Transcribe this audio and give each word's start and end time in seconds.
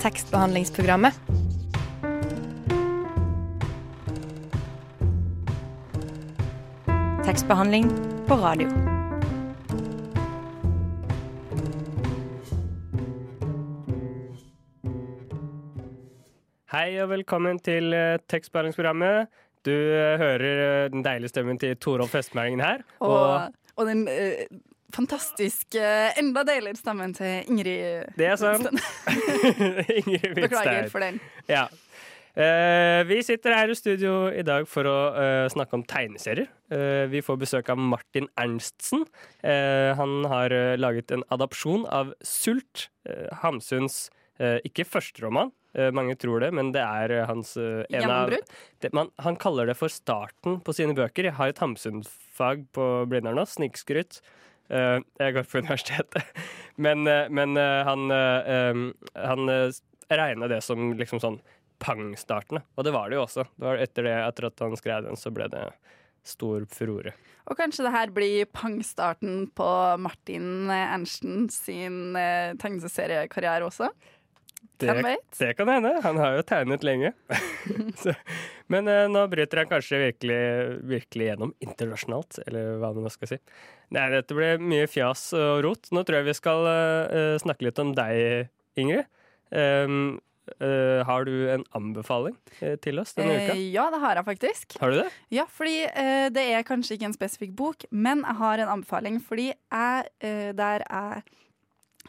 tekstbehandlingsprogrammet. 0.00 1.12
Tekstbehandling 7.24 7.90
på 8.28 8.34
radio. 8.34 8.68
Hei 16.70 16.96
og 17.02 17.10
velkommen 17.10 17.58
til 17.60 17.92
eh, 17.92 18.16
tekstbehandlingsprogrammet. 18.30 19.28
Du 19.68 19.74
eh, 19.74 20.16
hører 20.16 20.84
eh, 20.86 20.90
den 20.94 21.04
deilige 21.04 21.28
stemmen 21.28 21.60
til 21.60 21.76
Torolf 21.76 22.14
Vestmæringen 22.14 22.64
her. 22.64 22.80
Og, 23.04 23.52
og 23.76 23.86
den 23.86 24.08
eh, 24.90 24.96
fantastiske, 24.96 25.84
enda 26.20 26.44
deiligere 26.46 26.80
stemmen 26.80 27.14
til 27.16 27.46
Ingrid 27.50 28.10
Det 28.18 28.26
er 28.30 28.40
sant. 28.40 28.68
Ingrid 30.00 30.34
Hvitstein. 30.34 30.42
Beklager 30.42 30.90
for 30.92 31.06
den. 31.06 31.20
Ja. 31.50 31.68
Uh, 32.30 33.02
vi 33.08 33.18
sitter 33.26 33.56
her 33.56 33.72
i 33.72 33.74
studio 33.74 34.28
i 34.30 34.44
dag 34.46 34.68
for 34.70 34.86
å 34.86 34.98
uh, 35.16 35.46
snakke 35.50 35.74
om 35.76 35.82
tegneserier. 35.82 36.46
Uh, 36.70 37.10
vi 37.10 37.24
får 37.26 37.40
besøk 37.42 37.72
av 37.74 37.80
Martin 37.82 38.28
Ernstsen. 38.38 39.02
Eh, 39.42 39.90
han 39.98 40.28
har 40.30 40.54
eh, 40.54 40.76
laget 40.78 41.10
en 41.10 41.24
adopsjon 41.34 41.82
av 41.90 42.12
Sult, 42.22 42.86
Hamsuns 43.42 44.04
eh, 44.38 44.58
ikke 44.66 44.86
førsteroman. 44.86 45.50
roman, 45.50 45.92
mange 45.94 46.16
tror 46.18 46.42
det, 46.42 46.50
men 46.56 46.72
det 46.74 46.82
er 46.82 47.14
eh, 47.14 47.26
hans 47.28 47.54
eh, 47.60 47.84
en 47.94 48.10
av 48.10 48.32
det, 48.32 48.92
man, 48.96 49.10
Han 49.22 49.36
kaller 49.38 49.70
det 49.70 49.76
for 49.78 49.92
starten 49.92 50.58
på 50.64 50.74
sine 50.74 50.96
bøker. 50.98 51.28
Jeg 51.28 51.38
har 51.38 51.52
et 51.52 51.62
Hamsun-fag 51.62 52.66
på 52.74 52.86
Blindern 53.10 53.38
nå, 53.38 53.46
snikskryt. 53.46 54.20
Eh, 54.70 54.98
jeg 55.18 55.34
går 55.34 55.46
på 55.50 55.62
universitetet. 55.64 56.42
Men, 56.80 57.06
eh, 57.10 57.26
men 57.28 57.56
eh, 57.60 57.84
han, 57.84 58.06
han 59.12 59.50
regna 60.08 60.46
det 60.48 60.62
som 60.64 60.94
liksom 60.96 61.20
sånn 61.20 61.36
pang-startene. 61.82 62.62
Og 62.78 62.86
det 62.86 62.94
var 62.94 63.10
det 63.10 63.18
jo 63.18 63.24
også. 63.26 63.44
Det 63.52 63.66
var 63.66 63.82
etter, 63.82 64.06
det, 64.08 64.14
etter 64.24 64.46
at 64.48 64.62
han 64.64 64.76
skrev 64.80 65.04
den, 65.04 65.18
så 65.20 65.32
ble 65.34 65.48
det 65.52 65.66
stor 66.24 66.64
furore. 66.72 67.12
Og 67.50 67.58
kanskje 67.58 67.84
det 67.84 67.92
her 67.92 68.14
blir 68.16 68.48
pangstarten 68.48 69.44
på 69.56 69.68
Martin 70.00 70.72
Ernsten 70.72 71.50
sin 71.52 72.16
tegneseriekarriere 72.60 73.68
også? 73.68 73.90
Det, 74.80 75.16
det 75.38 75.50
kan 75.58 75.68
hende. 75.68 75.92
Han 76.04 76.20
har 76.20 76.38
jo 76.38 76.46
tegnet 76.46 76.86
lenge. 76.86 77.12
så, 78.02 78.14
men 78.72 78.88
eh, 78.90 79.06
nå 79.10 79.26
bryter 79.32 79.62
han 79.62 79.70
kanskje 79.70 80.00
virkelig, 80.06 80.40
virkelig 80.90 81.28
gjennom 81.30 81.52
internasjonalt, 81.64 82.40
eller 82.46 82.80
hva 82.80 82.94
man 82.96 83.12
skal 83.12 83.34
si. 83.34 83.40
Nei, 83.94 84.08
dette 84.14 84.36
ble 84.36 84.54
mye 84.62 84.88
fjas 84.90 85.30
og 85.36 85.60
rot. 85.66 85.92
Nå 85.94 86.04
tror 86.06 86.20
jeg 86.20 86.30
vi 86.30 86.38
skal 86.38 86.72
eh, 86.72 87.36
snakke 87.42 87.68
litt 87.68 87.82
om 87.82 87.94
deg, 87.98 88.50
Ingrid. 88.80 89.08
Um, 89.50 90.18
Uh, 90.58 91.06
har 91.06 91.24
du 91.24 91.50
en 91.52 91.62
anbefaling 91.78 92.34
uh, 92.58 92.74
til 92.82 92.98
oss 92.98 93.12
denne 93.14 93.36
uka? 93.36 93.52
Eh, 93.54 93.68
ja, 93.70 93.84
det 93.92 94.00
har 94.02 94.18
jeg 94.18 94.26
faktisk. 94.26 94.74
Har 94.80 94.90
du 94.90 94.96
det? 94.98 95.04
Ja, 95.30 95.44
fordi 95.46 95.84
det 96.34 96.42
er 96.56 96.66
kanskje 96.66 96.96
ikke 96.96 97.06
en 97.10 97.14
spesifikk 97.14 97.52
bok, 97.58 97.84
men 97.90 98.24
jeg 98.26 98.38
har 98.40 98.62
en 98.62 98.72
anbefaling. 98.74 99.20
Fordi 99.22 99.50
jeg, 99.52 100.10
der 100.58 100.82
jeg 100.82 101.22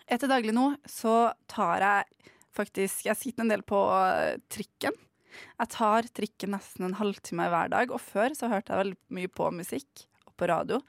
er 0.07 0.21
til 0.21 0.31
daglig 0.31 0.55
nå, 0.55 0.71
så 0.89 1.33
tar 1.51 1.85
jeg 1.85 2.30
faktisk 2.55 3.07
Jeg 3.07 3.19
sitter 3.19 3.45
en 3.45 3.51
del 3.53 3.63
på 3.67 3.79
eh, 3.95 4.37
trikken. 4.51 4.95
Jeg 5.31 5.71
tar 5.71 6.07
trikken 6.11 6.55
nesten 6.55 6.89
en 6.89 6.97
halvtime 6.99 7.47
hver 7.51 7.71
dag, 7.71 7.91
og 7.93 8.03
før 8.03 8.35
så 8.35 8.49
hørte 8.51 8.73
jeg 8.73 8.83
veldig 8.83 9.17
mye 9.17 9.31
på 9.31 9.47
musikk 9.55 10.05
og 10.27 10.33
på 10.39 10.49
radio, 10.51 10.81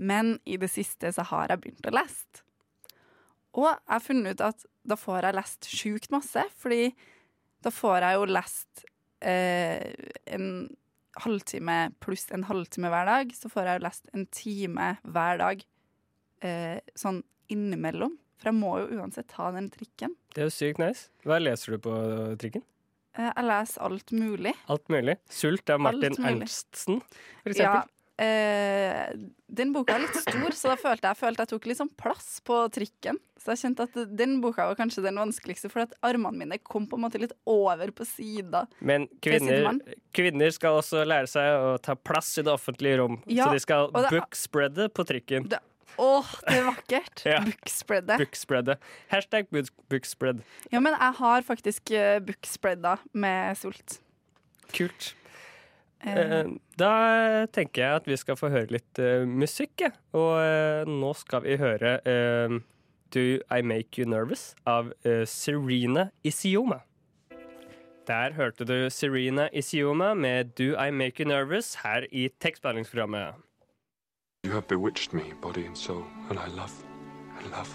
men 0.00 0.38
i 0.48 0.56
det 0.60 0.70
siste 0.72 1.10
så 1.12 1.26
har 1.28 1.52
jeg 1.52 1.60
begynt 1.64 1.90
å 1.90 1.92
lese. 1.98 2.44
Og 3.58 3.66
jeg 3.66 3.80
har 3.90 4.04
funnet 4.04 4.38
ut 4.38 4.44
at 4.46 4.66
da 4.86 4.96
får 4.96 5.26
jeg 5.26 5.36
lest 5.36 5.68
sjukt 5.68 6.12
masse, 6.14 6.44
fordi 6.56 6.92
da 7.60 7.72
får 7.74 8.06
jeg 8.06 8.16
jo 8.16 8.28
lest 8.30 8.84
eh, 9.20 9.90
en 10.32 10.46
halvtime 11.20 11.90
pluss 12.02 12.28
en 12.30 12.46
halvtime 12.48 12.90
hver 12.92 13.08
dag, 13.08 13.34
så 13.34 13.50
får 13.50 13.68
jeg 13.68 13.80
jo 13.80 13.86
lest 13.88 14.10
en 14.14 14.26
time 14.32 14.92
hver 15.02 15.40
dag 15.42 15.64
eh, 16.46 16.78
sånn 16.98 17.22
innimellom. 17.50 18.14
For 18.40 18.48
jeg 18.50 18.56
må 18.56 18.72
jo 18.80 18.98
uansett 19.00 19.28
ta 19.28 19.50
den 19.52 19.68
trikken. 19.70 20.14
Det 20.34 20.42
er 20.42 20.48
jo 20.48 20.54
sykt 20.56 20.80
nice. 20.80 21.08
Hva 21.28 21.36
leser 21.42 21.76
du 21.76 21.82
på 21.84 21.94
trikken? 22.40 22.62
Eh, 23.18 23.26
jeg 23.36 23.44
leser 23.44 23.82
alt 23.84 24.12
mulig. 24.16 24.54
Alt 24.70 24.88
mulig. 24.88 25.16
Sult 25.28 25.68
av 25.74 25.80
Martin 25.82 26.14
Ernstsen, 26.16 27.00
for 27.44 27.52
Ja, 27.58 27.82
eksempel. 27.82 27.88
eh, 28.22 29.16
den 29.50 29.72
boka 29.74 29.96
er 29.96 30.04
litt 30.06 30.14
stor, 30.22 30.54
så 30.56 30.70
da 30.70 30.76
følte 30.78 31.08
jeg, 31.10 31.18
følte 31.18 31.42
jeg 31.44 31.50
tok 31.52 31.66
litt 31.66 31.80
sånn 31.80 31.90
plass 31.98 32.40
på 32.46 32.60
trikken. 32.72 33.18
Så 33.40 33.52
jeg 33.54 33.60
kjente 33.64 33.86
at 33.88 34.16
den 34.16 34.38
boka 34.44 34.66
var 34.68 34.76
kanskje 34.78 35.02
den 35.02 35.16
vanskeligste, 35.18 35.70
for 35.72 35.80
at 35.86 35.94
armene 36.06 36.36
mine 36.44 36.58
kom 36.62 36.86
på 36.86 36.96
en 36.98 37.04
måte 37.06 37.18
litt 37.20 37.32
over 37.48 37.90
på 37.96 38.06
sida. 38.06 38.66
Men 38.80 39.08
kvinner, 39.24 39.80
kvinner 40.14 40.52
skal 40.54 40.78
også 40.80 41.02
lære 41.08 41.28
seg 41.32 41.42
å 41.66 41.74
ta 41.82 41.96
plass 41.96 42.36
i 42.38 42.42
det 42.46 42.52
offentlige 42.52 43.00
rom. 43.02 43.18
Ja, 43.26 43.48
så 43.48 43.56
de 43.56 43.64
skal 43.64 43.90
bookspreade 43.96 44.88
på 44.92 45.04
trikken. 45.08 45.48
Det- 45.48 45.60
Åh, 45.98 46.28
det 46.46 46.58
er 46.58 46.66
vakkert! 46.68 47.22
Ja. 47.26 47.40
Bookspreadet. 47.44 48.18
Bookspreadet. 48.22 48.78
Hashtag 49.10 49.48
bookspread. 49.90 50.44
Ja, 50.72 50.80
men 50.80 50.94
jeg 50.94 51.16
har 51.18 51.42
faktisk 51.46 51.90
uh, 51.94 52.18
bookspreada 52.24 52.98
med 53.12 53.56
sult. 53.58 54.00
Kult. 54.76 55.14
Eh, 56.00 56.16
Eh, 56.16 56.46
da 56.80 57.46
tenker 57.52 57.82
jeg 57.82 57.96
at 58.00 58.06
vi 58.08 58.16
skal 58.16 58.36
få 58.40 58.48
høre 58.48 58.72
litt 58.72 59.00
uh, 59.02 59.26
musikk, 59.28 59.82
ja. 59.84 59.90
Og 60.16 60.30
uh, 60.40 60.88
nå 60.88 61.10
skal 61.18 61.42
vi 61.44 61.58
høre 61.60 61.98
eh, 62.08 62.54
Do 63.12 63.24
I 63.52 63.60
Make 63.60 64.00
You 64.00 64.08
Nervous 64.08 64.54
av 64.64 64.94
eh, 65.04 65.26
Serena 65.28 66.08
Isioma. 66.24 66.80
Der 68.08 68.32
hørte 68.32 68.64
du 68.64 68.88
Serena 68.90 69.48
Isioma 69.52 70.14
med 70.14 70.54
Do 70.56 70.72
I 70.80 70.88
Make 70.90 71.20
You 71.20 71.28
Nervous 71.28 71.74
her 71.84 72.06
i 72.10 72.28
tekstbehandlingsprogrammet. 72.40 73.36
You 74.42 74.52
have 74.54 74.66
bewitched 74.68 75.12
me, 75.12 75.34
body 75.42 75.66
and 75.66 75.76
soul, 75.76 76.02
and 76.30 76.38
I 76.38 76.46
love, 76.56 76.72
and 77.38 77.50
love, 77.52 77.68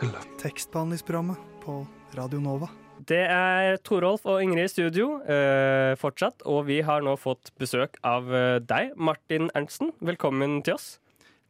and 0.00 0.10
love. 0.12 0.26
Tekstbehandlingsprogrammet 0.42 1.38
på 1.62 1.86
Radio 2.18 2.40
Nova. 2.42 2.66
Det 3.06 3.20
er 3.30 3.76
Torolf 3.86 4.26
og 4.26 4.42
Ingrid 4.42 4.66
i 4.66 4.72
studio 4.72 5.20
eh, 5.22 5.94
fortsatt, 6.02 6.42
og 6.50 6.64
vi 6.66 6.80
har 6.82 7.06
nå 7.06 7.14
fått 7.18 7.52
besøk 7.62 7.94
av 8.02 8.26
eh, 8.34 8.56
deg, 8.58 8.90
Martin 8.98 9.52
Ernstsen. 9.54 9.94
Velkommen 10.02 10.58
til 10.66 10.74
oss. 10.80 10.96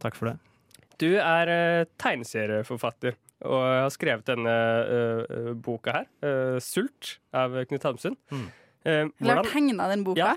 Takk 0.04 0.20
for 0.20 0.28
det. 0.28 0.36
Du 1.00 1.08
er 1.16 1.48
eh, 1.56 1.88
tegneserieforfatter 2.04 3.16
og 3.48 3.64
har 3.64 3.90
skrevet 3.96 4.28
denne 4.28 4.56
eh, 4.92 5.52
boka 5.56 5.96
her, 6.02 6.10
eh, 6.20 6.58
'Sult', 6.60 7.16
av 7.32 7.56
Knut 7.64 7.88
Hamsun. 7.88 8.20
Mm. 8.28 8.44
Eh, 8.84 8.92
Eller 8.92 9.40
hvordan- 9.40 9.52
tegna 9.56 9.88
den 9.96 10.04
boka. 10.04 10.36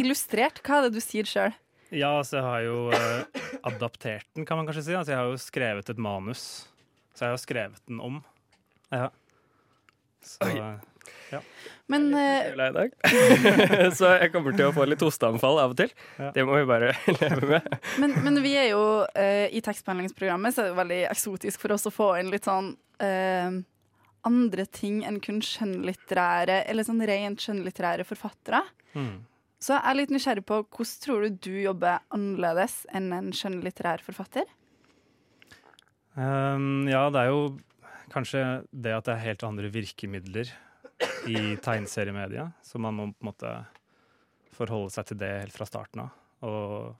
Illustrert. 0.00 0.64
Hva 0.64 0.80
er 0.80 0.88
det 0.88 0.96
du 0.96 1.04
sier 1.04 1.28
sjøl? 1.28 1.52
Ja, 1.90 2.12
så 2.24 2.38
jeg 2.38 2.46
har 2.46 2.60
jo 2.66 2.76
eh, 2.94 3.40
adaptert 3.66 4.28
den, 4.36 4.46
kan 4.46 4.60
man 4.60 4.68
kanskje 4.68 4.86
si. 4.86 4.94
Altså, 4.94 5.14
jeg 5.14 5.18
har 5.18 5.30
jo 5.30 5.40
skrevet 5.40 5.90
et 5.90 5.98
manus. 5.98 6.44
Så 7.14 7.26
jeg 7.26 7.34
har 7.34 7.42
skrevet 7.42 7.82
den 7.90 7.98
om. 8.04 8.20
Ja. 8.94 9.08
Så, 10.22 10.46
Men 11.90 12.14
eh, 12.14 12.50
Jævla 12.50 12.84
i. 12.84 12.90
Så 13.98 14.12
jeg 14.20 14.30
kommer 14.34 14.54
til 14.54 14.68
å 14.68 14.74
få 14.74 14.86
litt 14.86 15.02
hosteanfall 15.02 15.58
av 15.62 15.74
og 15.74 15.80
til. 15.80 15.90
Ja. 16.20 16.30
Det 16.36 16.44
må 16.46 16.58
vi 16.60 16.68
bare 16.68 16.92
leve 17.20 17.48
med. 17.56 17.66
Men, 18.02 18.14
men 18.26 18.38
vi 18.44 18.54
er 18.60 18.70
jo 18.72 18.84
uh, 19.02 19.46
i 19.50 19.62
tekstbehandlingsprogrammet, 19.64 20.54
så 20.54 20.62
er 20.62 20.70
det 20.70 20.78
veldig 20.78 21.00
eksotisk 21.10 21.62
for 21.64 21.74
oss 21.74 21.88
å 21.90 21.94
få 21.94 22.12
inn 22.20 22.30
litt 22.30 22.46
sånn 22.46 22.72
uh, 23.02 23.58
andre 24.28 24.66
ting 24.70 25.02
enn 25.08 25.18
kun 25.24 25.40
skjønnlitterære, 25.42 26.62
eller 26.70 26.86
sånn 26.86 27.02
rent 27.08 27.42
skjønnlitterære 27.42 28.06
forfattere. 28.06 28.62
mm. 28.94 29.18
Så 29.60 29.74
jeg 29.76 29.84
er 29.84 29.96
litt 29.98 30.12
nysgjerrig 30.12 30.46
på 30.48 30.62
hvordan 30.64 31.00
tror 31.04 31.24
du 31.26 31.36
du 31.44 31.56
jobber 31.60 32.00
annerledes 32.16 32.80
enn 32.96 33.10
en 33.12 33.28
skjønnlitterær 33.36 34.00
forfatter? 34.04 34.48
Um, 36.16 36.88
ja, 36.88 37.04
det 37.12 37.20
er 37.20 37.28
jo 37.28 37.42
kanskje 38.10 38.40
det 38.72 38.94
at 38.96 39.06
det 39.06 39.14
er 39.14 39.26
helt 39.28 39.44
andre 39.46 39.68
virkemidler 39.72 40.48
i 41.28 41.58
tegneseriemedia, 41.60 42.50
så 42.64 42.80
man 42.82 42.96
må 42.96 43.06
på 43.12 43.22
en 43.22 43.30
måte 43.30 43.52
forholde 44.56 44.92
seg 44.94 45.10
til 45.10 45.20
det 45.20 45.30
helt 45.44 45.56
fra 45.56 45.68
starten 45.68 46.06
av. 46.06 46.16
Og 46.48 46.96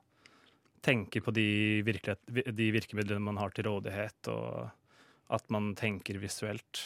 tenke 0.85 1.21
på 1.25 1.33
de, 1.37 1.81
de 1.81 2.71
virkemidlene 2.77 3.25
man 3.25 3.41
har 3.41 3.53
til 3.57 3.69
rådighet, 3.69 4.31
og 4.33 4.69
at 5.33 5.53
man 5.53 5.73
tenker 5.79 6.21
visuelt. 6.21 6.85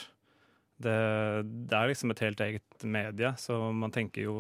Det, 0.83 0.95
det 1.43 1.79
er 1.79 1.91
liksom 1.91 2.15
et 2.15 2.23
helt 2.25 2.43
eget 2.47 2.87
medie, 2.87 3.35
så 3.39 3.59
man 3.75 3.95
tenker 3.95 4.27
jo 4.27 4.39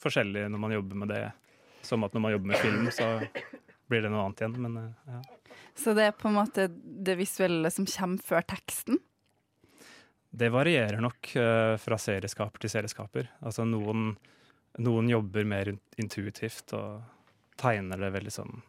forskjellig 0.00 0.46
når 0.50 0.62
man 0.62 0.74
jobber 0.74 1.02
med 1.02 1.12
det. 1.12 1.24
Som 1.82 2.04
at 2.04 2.14
når 2.14 2.24
man 2.24 2.32
jobber 2.32 2.52
med 2.52 2.60
film, 2.60 2.88
så 2.92 3.06
blir 3.90 4.04
det 4.04 4.10
noe 4.12 4.24
annet 4.26 4.42
igjen. 4.42 4.56
Men 4.64 4.80
eh, 4.80 5.14
ja. 5.14 5.20
Så 5.74 5.94
det 5.96 6.08
er 6.08 6.16
på 6.16 6.28
en 6.30 6.38
måte 6.38 6.68
det 6.70 7.16
visuelle 7.18 7.70
som 7.72 7.88
kommer 7.88 8.24
før 8.24 8.44
teksten? 8.52 9.00
Det 10.30 10.50
varierer 10.54 11.00
nok 11.02 11.32
eh, 11.40 11.76
fra 11.82 11.98
serieskaper 11.98 12.62
til 12.62 12.72
serieskaper. 12.72 13.30
Altså 13.42 13.66
noen, 13.66 14.12
noen 14.78 15.10
jobber 15.10 15.48
mer 15.48 15.72
intuitivt 15.98 16.76
og 16.78 17.00
tegner 17.60 18.00
det 18.00 18.14
veldig 18.18 18.36
sånn 18.40 18.60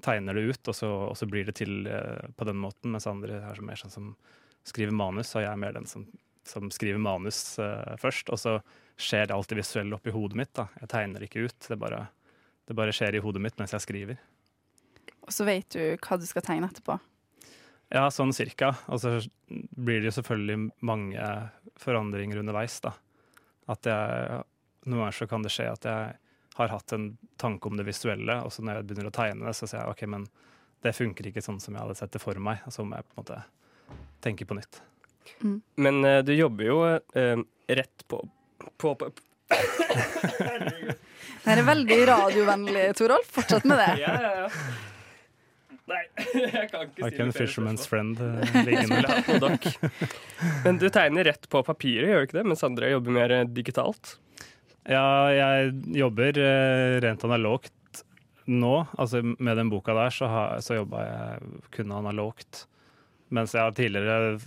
Tegner 0.00 0.32
det 0.32 0.46
ut, 0.48 0.68
og 0.72 0.72
så, 0.72 0.88
og 1.10 1.16
så 1.20 1.26
blir 1.28 1.44
det 1.44 1.58
til 1.58 1.84
eh, 1.84 2.30
på 2.32 2.46
den 2.48 2.56
måten, 2.56 2.88
mens 2.94 3.04
andre 3.04 3.42
er 3.44 3.58
så 3.58 3.64
mer 3.68 3.76
sånn 3.76 3.92
som 3.92 4.06
skriver 4.64 4.94
manus, 4.96 5.34
og 5.34 5.44
jeg 5.44 5.50
er 5.50 5.58
mer 5.60 5.74
den 5.76 5.84
som 5.84 6.06
som 6.48 6.70
skriver 6.72 6.98
manus 6.98 7.58
først, 8.00 8.30
og 8.32 8.40
så 8.40 8.54
skjer 9.00 9.32
alt 9.34 9.50
det 9.50 9.58
visuelle 9.60 9.96
oppi 9.96 10.12
hodet 10.14 10.38
mitt. 10.38 10.52
da. 10.56 10.68
Jeg 10.82 10.92
tegner 10.92 11.24
ikke 11.26 11.46
ut, 11.48 11.58
det 11.68 11.78
bare, 11.80 12.04
det 12.68 12.76
bare 12.78 12.94
skjer 12.94 13.16
i 13.16 13.22
hodet 13.24 13.42
mitt 13.42 13.58
mens 13.60 13.74
jeg 13.76 13.86
skriver. 13.86 14.20
Og 15.26 15.32
så 15.34 15.46
vet 15.48 15.68
du 15.76 15.96
hva 15.96 16.18
du 16.18 16.26
skal 16.28 16.44
tegne 16.46 16.68
etterpå. 16.70 16.98
Ja, 17.90 18.06
sånn 18.14 18.32
cirka. 18.34 18.72
Og 18.86 19.00
så 19.02 19.16
blir 19.50 20.00
det 20.00 20.10
jo 20.10 20.18
selvfølgelig 20.20 20.70
mange 20.86 21.30
forandringer 21.80 22.40
underveis, 22.42 22.78
da. 22.84 22.94
At 23.70 23.86
jeg 23.88 24.46
Noen 24.88 25.02
ganger 25.02 25.12
så 25.12 25.26
kan 25.28 25.42
det 25.44 25.50
skje 25.52 25.66
at 25.68 25.84
jeg 25.84 26.12
har 26.56 26.70
hatt 26.72 26.92
en 26.96 27.10
tanke 27.36 27.68
om 27.68 27.76
det 27.76 27.84
visuelle, 27.84 28.38
og 28.40 28.48
så 28.48 28.62
når 28.64 28.78
jeg 28.78 28.86
begynner 28.88 29.10
å 29.10 29.12
tegne 29.12 29.44
det, 29.44 29.52
så 29.58 29.66
sier 29.68 29.82
jeg 29.82 29.92
OK, 29.92 30.04
men 30.08 30.24
det 30.80 30.94
funker 30.96 31.28
ikke 31.28 31.42
sånn 31.44 31.60
som 31.60 31.76
jeg 31.76 31.84
hadde 31.84 31.96
sett 31.98 32.14
det 32.14 32.22
for 32.22 32.40
meg. 32.40 32.62
Og 32.64 32.72
så 32.72 32.86
må 32.88 32.96
jeg 32.96 33.04
på 33.10 33.12
en 33.12 33.20
måte 33.20 33.42
tenke 34.24 34.46
på 34.48 34.56
nytt. 34.56 34.80
Men 35.76 36.00
uh, 36.06 36.22
du 36.24 36.32
jobber 36.32 36.64
jo 36.64 36.78
uh, 36.80 37.42
rett 37.68 38.06
på, 38.08 38.22
på, 38.80 38.94
på 39.00 39.10
Det 41.44 41.56
er 41.56 41.62
veldig 41.66 41.98
radiovennlig, 42.08 42.84
Torolf. 42.98 43.28
Fortsett 43.34 43.64
med 43.68 43.78
det. 43.80 43.90
Ja, 44.02 44.14
ja, 44.22 44.32
ja. 44.44 44.48
Nei, 45.90 46.02
jeg 46.38 46.68
kan 46.70 46.84
ikke 46.86 47.02
Har 47.02 47.10
ikke 47.10 47.24
en 47.24 47.32
fisherman's 47.34 47.86
friend 47.90 48.20
eh, 48.22 48.58
liggende. 48.62 49.56
Men 50.62 50.78
du 50.78 50.84
tegner 50.94 51.26
rett 51.32 51.48
på 51.50 51.62
papiret, 51.66 52.06
gjør 52.12 52.20
du 52.22 52.28
ikke 52.28 52.38
det? 52.38 52.44
Mens 52.52 52.62
andre 52.66 52.92
jobber 52.92 53.16
mer 53.16 53.34
eh, 53.40 53.46
digitalt. 53.50 54.12
Ja, 54.86 55.02
jeg 55.34 55.72
jobber 55.98 56.38
eh, 56.38 57.00
rent 57.02 57.24
analogt 57.26 58.04
nå. 58.46 58.74
Altså 59.02 59.24
med 59.26 59.58
den 59.58 59.72
boka 59.72 59.96
der 59.98 60.14
så, 60.14 60.30
har- 60.30 60.62
så 60.62 60.78
jobba 60.78 61.02
jeg 61.08 61.50
kun 61.74 61.90
analogt. 61.98 62.66
Mens 63.34 63.56
jeg 63.56 63.62
har 63.66 63.74
tidligere 63.74 64.38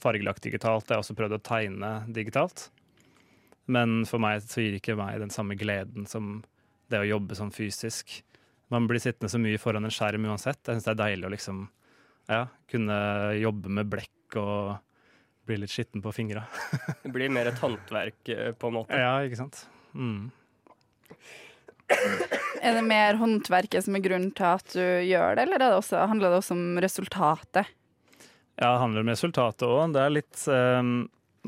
fargelagt 0.00 0.44
digitalt. 0.44 0.84
Jeg 0.88 0.98
har 0.98 1.02
også 1.06 1.16
prøvd 1.16 1.38
å 1.38 1.42
tegne 1.48 1.94
digitalt. 2.12 2.68
Men 3.70 4.00
for 4.08 4.22
meg 4.22 4.42
så 4.46 4.64
gir 4.64 4.78
ikke 4.78 4.98
meg 4.98 5.20
den 5.22 5.32
samme 5.32 5.56
gleden 5.58 6.08
som 6.10 6.40
det 6.90 7.02
å 7.02 7.06
jobbe 7.06 7.36
sånn 7.38 7.52
fysisk. 7.54 8.20
Man 8.70 8.86
blir 8.90 9.02
sittende 9.02 9.30
så 9.30 9.38
mye 9.42 9.60
foran 9.62 9.86
en 9.86 9.94
skjerm 9.94 10.26
uansett. 10.30 10.62
Jeg 10.64 10.78
syns 10.78 10.88
det 10.88 10.94
er 10.94 11.02
deilig 11.04 11.28
å 11.28 11.34
liksom 11.34 11.64
ja, 12.30 12.44
kunne 12.70 12.96
jobbe 13.38 13.72
med 13.80 13.90
blekk 13.90 14.38
og 14.40 14.78
bli 15.50 15.58
litt 15.62 15.72
skitten 15.74 16.02
på 16.02 16.12
fingra. 16.14 16.44
Det 17.02 17.10
blir 17.14 17.32
mer 17.32 17.50
et 17.50 17.58
håndverk, 17.62 18.20
eh, 18.30 18.52
på 18.54 18.70
en 18.70 18.78
måte. 18.78 18.98
Ja, 18.98 19.16
ikke 19.26 19.40
sant. 19.40 19.64
Mm. 19.94 20.30
Er 22.62 22.76
det 22.76 22.84
mer 22.86 23.18
håndverket 23.18 23.82
som 23.82 23.96
er 23.98 24.04
grunnen 24.04 24.30
til 24.36 24.46
at 24.46 24.76
du 24.76 24.82
gjør 24.82 25.34
det, 25.34 25.46
eller 25.46 25.58
er 25.58 25.64
det 25.64 25.78
også, 25.80 26.04
handler 26.06 26.30
det 26.30 26.42
også 26.42 26.54
om 26.54 26.78
resultatet? 26.84 27.72
Ja, 28.60 28.68
det 28.68 28.82
handler 28.84 29.02
om 29.02 29.10
resultatet 29.10 29.66
òg. 29.66 29.96
Det 29.96 30.04
er 30.04 30.14
litt 30.14 30.44
eh, 30.52 30.92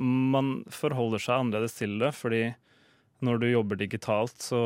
Man 0.00 0.55
forholder 0.73 1.23
seg 1.23 1.41
annerledes 1.41 1.77
til 1.79 1.99
det, 2.00 2.12
fordi 2.17 2.44
når 3.23 3.39
du 3.39 3.49
jobber 3.50 3.79
digitalt, 3.79 4.35
så, 4.43 4.62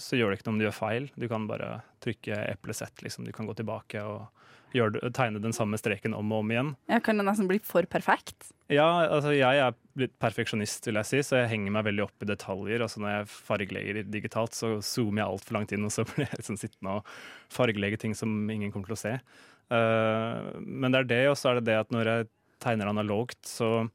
så 0.00 0.16
gjør 0.16 0.32
det 0.32 0.38
ikke 0.38 0.48
noe 0.48 0.54
om 0.54 0.60
du 0.62 0.66
gjør 0.68 0.78
feil. 0.78 1.08
Du 1.20 1.26
kan 1.28 1.48
bare 1.50 1.82
trykke 2.04 2.38
eplesett, 2.48 3.02
liksom. 3.04 3.26
Du 3.28 3.34
kan 3.36 3.48
gå 3.48 3.56
tilbake 3.58 4.00
og 4.08 4.30
gjøre, 4.72 5.10
tegne 5.12 5.40
den 5.42 5.54
samme 5.54 5.76
streken 5.80 6.16
om 6.16 6.32
og 6.32 6.42
om 6.42 6.52
igjen. 6.54 6.72
Ja, 6.90 7.00
kan 7.04 7.20
det 7.20 7.26
nesten 7.28 7.48
bli 7.50 7.60
for 7.66 7.86
perfekt? 7.92 8.50
Ja, 8.72 8.86
altså 9.04 9.34
jeg 9.36 9.60
er 9.60 9.76
litt 10.00 10.14
perfeksjonist, 10.22 10.86
vil 10.88 10.96
jeg 11.00 11.10
si, 11.10 11.22
så 11.26 11.42
jeg 11.42 11.52
henger 11.52 11.74
meg 11.76 11.86
veldig 11.90 12.06
opp 12.06 12.24
i 12.24 12.28
detaljer. 12.30 12.84
Altså 12.84 13.02
når 13.02 13.16
jeg 13.18 13.30
fargelegger 13.34 14.02
digitalt, 14.08 14.56
så 14.56 14.78
zoomer 14.80 15.22
jeg 15.22 15.28
altfor 15.28 15.58
langt 15.58 15.74
inn, 15.76 15.88
og 15.88 15.92
så 15.94 16.06
blir 16.08 16.24
jeg 16.24 16.40
liksom 16.40 16.60
sittende 16.60 17.00
og 17.00 17.16
fargelegge 17.52 18.00
ting 18.00 18.16
som 18.18 18.38
ingen 18.52 18.72
kommer 18.72 18.92
til 18.92 18.98
å 18.98 19.02
se. 19.02 19.16
Uh, 19.72 20.56
men 20.64 20.92
det 20.92 21.02
er 21.02 21.10
det, 21.10 21.24
og 21.30 21.36
så 21.40 21.52
er 21.52 21.60
det 21.60 21.68
det 21.68 21.80
at 21.84 21.92
når 21.94 22.14
jeg 22.14 22.30
tegner 22.62 22.88
analogt, 22.88 23.40
så 23.48 23.90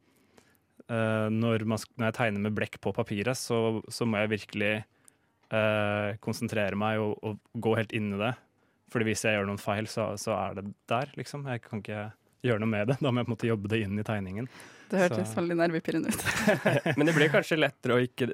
når, 0.87 1.65
man, 1.67 1.81
når 1.99 2.07
jeg 2.09 2.15
tegner 2.15 2.43
med 2.45 2.53
blekk 2.55 2.77
på 2.83 2.93
papiret, 2.95 3.35
så, 3.35 3.81
så 3.91 4.05
må 4.07 4.21
jeg 4.21 4.31
virkelig 4.37 4.69
eh, 5.51 6.13
konsentrere 6.23 6.79
meg 6.79 7.01
og, 7.03 7.17
og 7.27 7.41
gå 7.63 7.73
helt 7.79 7.91
inn 7.97 8.13
i 8.15 8.21
det. 8.21 8.31
Fordi 8.93 9.09
hvis 9.09 9.25
jeg 9.27 9.35
gjør 9.35 9.49
noen 9.49 9.59
feil, 9.59 9.89
så, 9.91 10.13
så 10.19 10.31
er 10.37 10.55
det 10.61 10.65
der, 10.87 11.11
liksom. 11.19 11.43
Jeg 11.51 11.65
kan 11.65 11.83
ikke 11.83 12.05
gjøre 12.47 12.61
noe 12.63 12.71
med 12.71 12.93
det. 12.93 12.99
Da 13.03 13.11
må 13.11 13.19
jeg 13.19 13.27
på 13.27 13.33
en 13.33 13.35
måte 13.35 13.49
jobbe 13.51 13.71
det 13.73 13.81
inn 13.83 13.99
i 13.99 14.05
tegningen. 14.07 14.47
Det 14.87 15.01
hørtes 15.01 15.33
Så- 15.33 15.41
veldig 15.41 15.57
nervepirrende 15.59 16.13
ut. 16.13 16.23
Men 16.97 17.09
det 17.09 17.17
blir 17.17 17.33
kanskje 17.33 17.59
lettere 17.59 17.97
å 17.97 18.03
ikke 18.05 18.31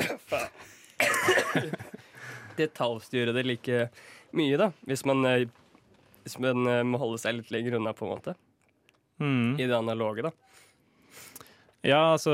detaljstyre 2.60 3.34
det 3.36 3.44
like 3.46 3.82
mye, 4.36 4.56
da. 4.60 4.70
Hvis 4.88 5.04
man, 5.08 5.20
eh, 5.28 5.44
hvis 6.24 6.38
man 6.40 6.64
eh, 6.70 6.82
må 6.86 7.00
holde 7.02 7.20
seg 7.20 7.36
litt 7.38 7.52
lenger 7.52 7.76
unna, 7.80 7.92
på 7.96 8.06
en 8.08 8.14
måte. 8.14 8.34
Mm. 9.20 9.58
I 9.60 9.66
det 9.68 9.76
analoge, 9.76 10.24
da. 10.24 10.32
Ja, 11.86 12.12
altså, 12.14 12.32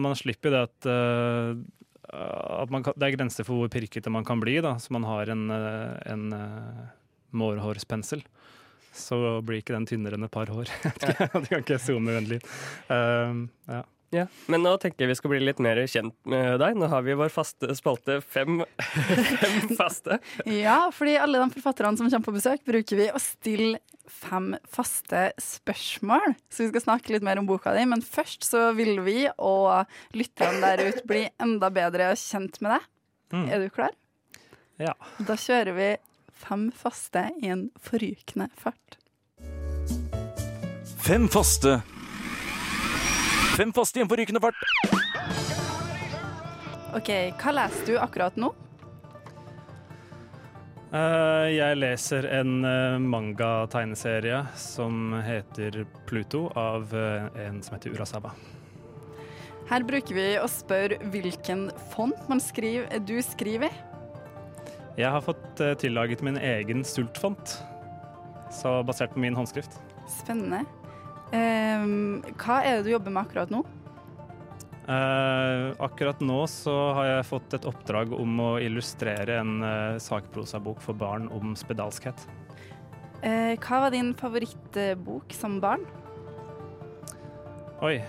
man 0.00 0.16
slipper 0.18 0.50
jo 0.50 0.54
det 0.56 0.62
at, 0.66 0.88
uh, 0.90 2.62
at 2.62 2.72
man 2.74 2.86
kan, 2.86 2.96
Det 2.98 3.08
er 3.08 3.16
grenser 3.18 3.46
for 3.46 3.60
hvor 3.60 3.70
pirkete 3.72 4.10
man 4.10 4.26
kan 4.26 4.42
bli, 4.42 4.58
da. 4.64 4.76
Så 4.82 4.94
man 4.96 5.06
har 5.06 5.30
en, 5.34 5.46
uh, 5.52 5.94
en 6.08 6.32
uh, 6.34 6.88
mårhårspensel. 7.30 8.24
Så 8.98 9.18
blir 9.46 9.62
ikke 9.62 9.76
den 9.76 9.86
tynnere 9.86 10.18
enn 10.18 10.26
et 10.26 10.34
par 10.34 10.50
hår. 10.50 10.72
du 11.44 11.46
kan 11.46 11.62
ikke 11.62 11.78
zoome 11.82 12.16
vennlig. 12.18 12.42
Uh, 12.90 13.46
ja. 13.70 13.84
Ja. 14.14 14.24
Men 14.48 14.62
nå 14.64 14.70
tenker 14.80 15.04
jeg 15.04 15.10
vi 15.10 15.16
skal 15.18 15.32
bli 15.34 15.40
litt 15.42 15.58
mer 15.60 15.80
kjent 15.90 16.14
med 16.28 16.56
deg. 16.62 16.78
Nå 16.80 16.88
har 16.88 17.04
vi 17.04 17.16
vår 17.18 17.32
faste 17.32 17.74
spalte 17.76 18.18
Fem, 18.24 18.62
fem 19.42 19.58
faste. 19.76 20.18
Ja, 20.48 20.86
fordi 20.94 21.18
alle 21.20 21.42
de 21.42 21.58
forfatterne 21.58 22.00
som 22.00 22.08
kommer 22.08 22.30
på 22.30 22.36
besøk, 22.38 22.64
bruker 22.66 23.02
vi 23.02 23.10
å 23.12 23.20
stille 23.20 23.82
fem 24.12 24.52
faste 24.68 25.28
spørsmål. 25.42 26.34
Så 26.50 26.64
vi 26.64 26.70
skal 26.72 26.84
snakke 26.84 27.14
litt 27.14 27.26
mer 27.26 27.40
om 27.40 27.48
boka 27.48 27.74
di, 27.76 27.84
men 27.88 28.02
først 28.04 28.46
så 28.48 28.70
vil 28.76 29.00
vi 29.06 29.26
og 29.36 29.88
lytterne 30.16 30.60
der 30.64 30.90
ute 30.90 31.06
bli 31.08 31.24
enda 31.42 31.70
bedre 31.74 32.10
kjent 32.18 32.60
med 32.64 32.76
deg. 32.76 32.86
Mm. 33.36 33.48
Er 33.52 33.64
du 33.64 33.68
klar? 33.72 33.96
Ja. 34.80 34.94
Da 35.18 35.36
kjører 35.38 35.74
vi 35.76 35.88
fem 36.38 36.68
faste 36.74 37.28
i 37.42 37.50
en 37.52 37.68
forrykende 37.82 38.48
fart. 38.58 38.98
Fem 41.02 41.26
faste. 41.32 41.80
Fem 43.58 43.72
faste 43.74 43.98
i 43.98 44.04
en 44.04 44.10
forrykende 44.10 44.42
fart. 44.44 44.64
OK, 46.96 47.10
hva 47.40 47.52
leser 47.52 47.90
du 47.90 47.98
akkurat 48.00 48.38
nå? 48.40 48.52
Eh, 50.88 51.46
jeg 51.52 51.76
leser 51.76 52.24
en 52.32 52.62
uh, 52.64 52.96
manga-tegneserie 52.96 54.38
som 54.56 55.12
heter 55.20 55.82
Pluto, 56.08 56.46
av 56.56 56.94
eh, 56.96 57.26
en 57.44 57.58
som 57.60 57.76
heter 57.76 57.92
Urasawa. 57.92 58.32
Her 59.68 59.84
bruker 59.84 60.16
vi 60.16 60.24
å 60.40 60.46
spørre 60.48 60.96
hvilken 61.12 61.66
font 61.92 62.30
man 62.32 62.40
skriver, 62.40 63.02
du 63.04 63.18
skriver 63.20 63.68
i. 63.68 63.84
Jeg 64.98 65.12
har 65.12 65.22
fått 65.22 65.60
tillaget 65.78 66.24
min 66.26 66.40
egen 66.40 66.80
sultfont, 66.88 67.52
så 68.50 68.78
basert 68.82 69.12
på 69.12 69.20
min 69.22 69.36
håndskrift. 69.36 69.76
Spennende. 70.10 70.64
Ehm, 71.36 72.24
hva 72.40 72.62
er 72.64 72.78
det 72.78 72.88
du 72.88 72.94
jobber 72.96 73.12
med 73.12 73.28
akkurat 73.28 73.52
nå? 73.52 73.60
Eh, 74.88 75.74
akkurat 75.84 76.20
nå 76.24 76.46
så 76.48 76.74
har 76.96 77.06
jeg 77.10 77.26
fått 77.28 77.54
et 77.58 77.66
oppdrag 77.68 78.14
om 78.16 78.38
å 78.40 78.52
illustrere 78.64 79.34
en 79.42 79.58
uh, 79.60 79.98
sakprosabok 80.00 80.80
for 80.80 80.96
barn 80.96 81.26
om 81.36 81.52
spedalskhet. 81.60 82.22
Uh, 83.20 83.52
hva 83.60 83.82
var 83.84 83.92
din 83.92 84.14
favorittbok 84.16 85.34
som 85.36 85.58
barn? 85.60 85.84
Oi. 87.84 88.00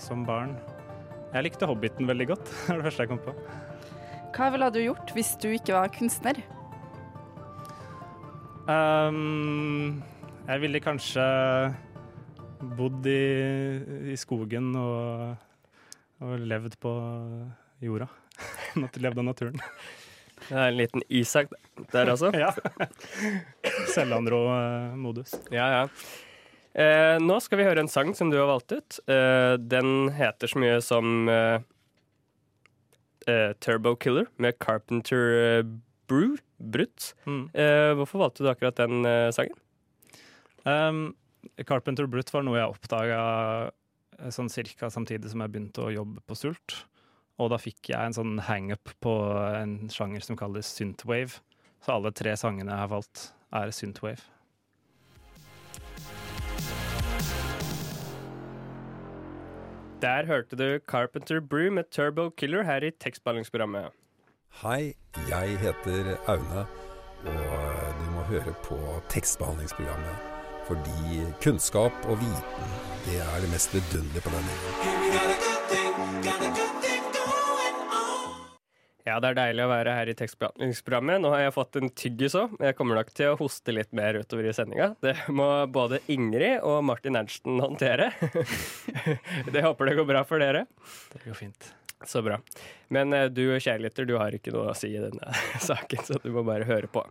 som 0.00 0.22
barn 0.24 0.54
Jeg 1.34 1.44
likte 1.44 1.66
Hobbiten 1.68 2.06
veldig 2.08 2.28
godt. 2.30 2.52
Det 2.66 2.70
var 2.70 2.78
det 2.78 2.86
første 2.86 3.04
jeg 3.04 3.10
kom 3.10 3.24
på. 3.26 3.34
Hva 4.36 4.52
ville 4.54 4.70
du 4.70 4.78
gjort 4.84 5.10
hvis 5.16 5.32
du 5.42 5.48
ikke 5.50 5.74
var 5.74 5.90
kunstner? 5.92 6.38
Um, 8.70 9.98
jeg 10.46 10.62
ville 10.62 10.82
kanskje 10.82 11.26
bodd 12.60 13.06
i, 13.10 13.20
i 14.12 14.16
skogen 14.18 14.72
og, 14.78 15.36
og 16.24 16.46
levd 16.48 16.76
på 16.82 16.92
jorda. 17.84 18.08
Levd 19.04 19.22
av 19.22 19.26
naturen. 19.30 19.62
Det 20.46 20.52
er 20.52 20.68
en 20.68 20.78
liten 20.78 21.04
Isak 21.08 21.50
der, 21.92 22.12
altså. 22.12 22.30
Ja. 22.44 22.52
Selvanrå-modus. 23.94 25.34
Ja, 25.54 25.68
ja. 25.72 25.84
Eh, 26.76 27.16
nå 27.24 27.38
skal 27.40 27.62
vi 27.62 27.66
høre 27.68 27.80
en 27.80 27.88
sang 27.88 28.12
som 28.16 28.28
du 28.32 28.36
har 28.36 28.50
valgt 28.50 28.74
ut. 28.76 28.98
Eh, 29.08 29.54
den 29.56 30.10
heter 30.16 30.52
så 30.52 30.60
mye 30.60 30.80
som 30.84 31.30
eh, 31.32 31.64
eh, 33.32 33.52
Turbo 33.64 33.94
Killer 33.96 34.28
med 34.36 34.58
Carpenter 34.60 35.32
eh, 35.40 35.62
Brew. 36.10 36.36
Brutt. 36.56 37.14
Mm. 37.28 37.50
Eh, 37.52 37.92
hvorfor 37.98 38.22
valgte 38.22 38.44
du 38.44 38.48
akkurat 38.48 38.78
den 38.78 39.04
eh, 39.04 39.30
sangen? 39.34 39.56
Um, 40.64 41.14
Carpenter 41.66 42.08
Brut 42.10 42.32
var 42.34 42.44
noe 42.46 42.58
jeg 42.58 42.74
oppdaga 42.74 43.20
sånn 44.32 44.50
cirka 44.52 44.90
samtidig 44.92 45.30
som 45.32 45.42
jeg 45.44 45.52
begynte 45.52 45.84
å 45.84 45.92
jobbe 45.92 46.22
på 46.26 46.36
Sult. 46.38 46.78
Og 47.36 47.50
da 47.52 47.58
fikk 47.60 47.90
jeg 47.92 48.00
en 48.00 48.16
sånn 48.16 48.38
hangup 48.46 48.94
på 49.04 49.12
en 49.50 49.90
sjanger 49.92 50.24
som 50.24 50.38
kalles 50.40 50.70
synthwave. 50.72 51.42
Så 51.84 51.98
alle 51.98 52.12
tre 52.16 52.32
sangene 52.40 52.72
jeg 52.72 52.84
har 52.86 52.92
valgt, 52.94 53.28
er 53.52 53.72
synthwave. 53.76 54.24
Der 60.00 60.26
hørte 60.28 60.56
du 60.56 60.78
Carpenter 60.88 61.40
Brew 61.40 61.70
med 61.72 61.90
Turbo 61.90 62.30
Killer 62.30 62.64
her 62.68 62.84
i 62.84 62.90
tekstbehandlingsprogrammet. 62.90 63.92
Hei, 64.62 64.94
jeg 65.28 65.58
heter 65.60 66.16
Aune, 66.28 66.64
og 67.24 68.00
du 68.00 68.06
må 68.12 68.24
høre 68.28 68.56
på 68.64 68.80
tekstbehandlingsprogrammet. 69.12 70.35
Fordi 70.66 71.22
kunnskap 71.42 71.94
og 72.10 72.18
viten, 72.18 72.70
det 73.06 73.20
er 73.22 73.38
det 73.44 73.50
mest 73.52 73.74
vidunderlige 73.74 74.24
på 74.24 74.32
denne 74.34 74.52
jorden. 74.58 74.96
Ja, 79.06 79.20
det 79.22 79.28
er 79.28 79.36
deilig 79.38 79.62
å 79.62 79.70
være 79.70 79.92
her 79.94 80.08
i 80.10 80.14
tekstbehandlingsprogrammet. 80.18 81.20
Nå 81.22 81.30
har 81.30 81.44
jeg 81.44 81.54
fått 81.54 81.78
en 81.78 81.92
tyggis 81.94 82.34
òg. 82.34 82.56
Jeg 82.58 82.74
kommer 82.74 82.98
nok 82.98 83.12
til 83.14 83.30
å 83.30 83.36
hoste 83.38 83.70
litt 83.70 83.92
mer 83.94 84.18
utover 84.18 84.48
i 84.50 84.54
sendinga. 84.56 84.88
Det 84.98 85.14
må 85.30 85.46
både 85.70 86.00
Ingrid 86.10 86.58
og 86.66 86.80
Martin 86.88 87.14
Ernsten 87.20 87.62
håndtere. 87.62 88.10
det 89.54 89.62
håper 89.62 89.86
det 89.86 89.94
går 90.00 90.08
bra 90.10 90.24
for 90.26 90.42
dere. 90.42 90.64
Det 91.12 91.22
går 91.22 91.38
fint. 91.38 91.70
Så 92.02 92.24
bra. 92.26 92.40
Men 92.90 93.14
eh, 93.14 93.28
du 93.30 93.44
kjærligheter, 93.54 94.10
du 94.10 94.16
har 94.18 94.34
ikke 94.34 94.50
noe 94.56 94.74
å 94.74 94.76
si 94.76 94.90
i 94.90 95.04
denne 95.04 95.38
saken, 95.68 96.02
så 96.10 96.18
du 96.26 96.32
må 96.34 96.42
bare 96.46 96.66
høre 96.66 96.90
på. 96.90 97.06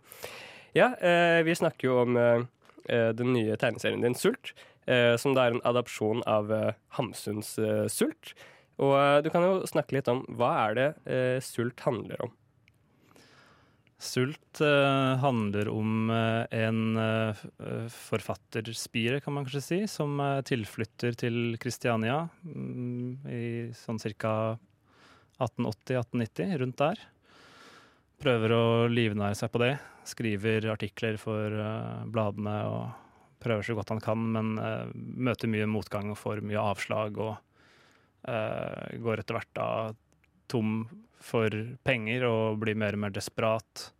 Ja, 0.76 0.92
eh, 1.00 1.40
vi 1.48 1.56
snakker 1.56 1.88
jo 1.88 2.02
om 2.04 2.20
eh, 2.20 2.44
den 2.88 3.34
nye 3.34 3.58
tegneserien 3.58 4.04
din, 4.06 4.16
Sult. 4.18 4.54
eh, 4.86 5.16
som 5.18 5.34
da 5.34 5.48
er 5.48 5.56
en 5.56 5.66
adopsjon 5.66 6.24
av 6.30 6.52
eh, 6.54 6.74
Hamsuns 6.98 7.58
eh, 7.60 7.86
Sult. 7.92 8.34
Og 8.78 8.96
eh, 9.00 9.20
du 9.26 9.30
kan 9.34 9.46
jo 9.46 9.62
snakke 9.70 9.96
litt 9.98 10.10
om 10.12 10.26
hva 10.38 10.52
er 10.68 10.76
det 10.78 10.90
eh, 11.08 11.38
Sult 11.44 11.80
handler 11.86 12.28
om? 12.28 12.34
Sult 14.06 14.60
eh, 14.62 15.14
handler 15.24 15.70
om 15.72 16.10
eh, 16.12 16.44
en 16.68 16.98
eh, 17.00 17.44
eh, 17.64 17.86
forfatterspire, 17.90 19.22
kan 19.24 19.34
man 19.38 19.48
kanskje 19.48 19.64
si, 19.64 19.80
som 19.90 20.20
eh, 20.20 20.42
tilflytter 20.46 21.16
til 21.18 21.56
Kristiania 21.64 22.26
mm, 22.44 23.26
i 23.32 23.44
sånn 23.80 24.02
ca. 24.20 24.36
1880-1890, 25.40 26.54
rundt 26.62 26.80
der. 26.80 27.00
Prøver 28.24 28.54
å 28.56 28.64
livnære 28.88 29.36
seg 29.36 29.52
på 29.52 29.60
det. 29.64 29.74
Skriver 30.06 30.68
artikler 30.70 31.18
for 31.22 31.50
eh, 31.50 32.06
bladene 32.14 32.56
og 32.70 33.42
prøver 33.42 33.66
så 33.66 33.76
godt 33.78 33.94
han 33.94 34.04
kan, 34.04 34.22
men 34.36 34.54
eh, 34.62 34.94
møter 34.94 35.50
mye 35.52 35.68
motgang 35.70 36.12
og 36.14 36.20
får 36.22 36.44
mye 36.46 36.62
avslag 36.62 37.18
og 37.22 37.34
eh, 38.30 38.96
går 39.02 39.22
etter 39.22 39.38
hvert 39.38 39.54
da 39.58 39.68
tom 40.52 40.86
for 41.26 41.50
penger 41.86 42.28
og 42.30 42.62
blir 42.62 42.78
mer 42.78 42.94
og 42.98 43.02
mer 43.08 43.14
desperat. 43.14 43.92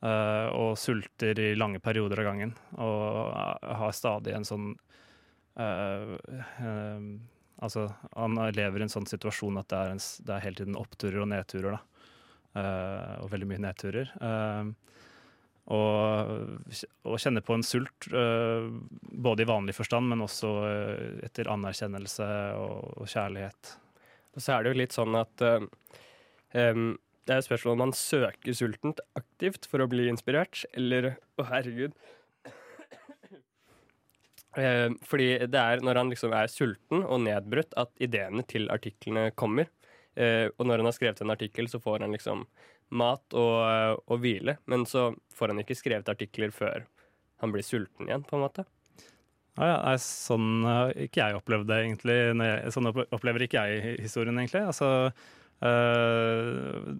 og 0.00 0.76
sulter 0.78 1.38
i 1.38 1.54
lange 1.54 1.78
perioder 1.82 2.20
av 2.20 2.24
gangen. 2.24 2.52
Og 2.78 3.34
har 3.78 3.92
stadig 3.94 4.34
en 4.34 4.46
sånn 4.46 4.74
Altså, 7.58 7.88
han 8.14 8.38
lever 8.54 8.78
i 8.78 8.86
en 8.86 8.92
sånn 8.92 9.06
situasjon 9.10 9.58
at 9.58 9.70
det 9.70 9.78
er, 9.78 9.94
en, 9.94 10.02
det 10.26 10.34
er 10.34 10.44
hele 10.44 10.60
tiden 10.60 10.78
oppturer 10.78 11.22
og 11.24 11.30
nedturer, 11.32 11.78
da. 11.78 11.98
Uh, 12.58 13.14
og 13.22 13.32
veldig 13.32 13.48
mye 13.50 13.62
nedturer. 13.62 14.12
Eh, 14.24 14.70
og, 15.68 16.30
og 17.04 17.18
kjenne 17.20 17.42
på 17.44 17.58
en 17.58 17.64
sult, 17.66 18.08
eh, 18.08 18.68
både 19.28 19.44
i 19.44 19.48
vanlig 19.48 19.74
forstand, 19.76 20.08
men 20.08 20.24
også 20.24 20.52
eh, 20.64 21.18
etter 21.28 21.50
anerkjennelse 21.52 22.28
og, 22.56 22.94
og 23.02 23.10
kjærlighet. 23.10 23.74
Og 24.32 24.44
så 24.44 24.54
er 24.54 24.64
det 24.64 24.72
jo 24.72 24.80
litt 24.80 24.96
sånn 24.96 25.18
at 25.18 25.44
em, 26.56 26.94
det 27.26 27.34
er 27.34 27.42
et 27.42 27.48
spørsmål 27.48 27.74
om 27.74 27.82
man 27.84 27.96
søker 27.96 28.56
sultent 28.56 29.02
aktivt 29.18 29.68
for 29.68 29.84
å 29.84 29.88
bli 29.90 30.06
inspirert, 30.08 30.62
eller 30.72 31.16
Å, 31.36 31.44
herregud. 31.50 31.96
Eh, 34.58 34.88
fordi 35.06 35.26
det 35.52 35.60
er 35.60 35.84
når 35.84 36.00
han 36.00 36.08
liksom 36.10 36.32
er 36.34 36.48
sulten 36.50 37.04
og 37.04 37.20
nedbrutt 37.26 37.76
at 37.78 37.92
ideene 38.02 38.42
til 38.48 38.70
artiklene 38.74 39.28
kommer. 39.36 39.68
Og 40.18 40.64
når 40.66 40.80
han 40.80 40.88
har 40.88 40.94
skrevet 40.96 41.20
en 41.22 41.30
artikkel, 41.30 41.68
så 41.70 41.78
får 41.78 42.02
han 42.02 42.10
liksom 42.16 42.40
mat 42.90 43.36
og, 43.36 44.00
og 44.08 44.22
hvile. 44.22 44.58
Men 44.70 44.86
så 44.88 45.10
får 45.36 45.52
han 45.52 45.62
ikke 45.62 45.76
skrevet 45.78 46.10
artikler 46.12 46.54
før 46.54 46.86
han 47.42 47.54
blir 47.54 47.66
sulten 47.66 48.08
igjen, 48.08 48.24
på 48.26 48.38
en 48.38 48.44
måte. 48.46 48.64
Ja, 49.58 49.72
ja, 49.72 49.96
sånn 50.02 50.62
har 50.66 50.92
ikke 50.94 51.24
jeg 51.24 51.38
opplevd 51.40 51.68
det, 51.70 51.80
egentlig. 51.82 52.16
Sånn 52.74 52.90
opplever 52.92 53.42
ikke 53.42 53.64
jeg 53.66 53.98
historien, 54.04 54.38
egentlig. 54.38 54.62
Altså, 54.70 55.10
øh, 55.66 56.92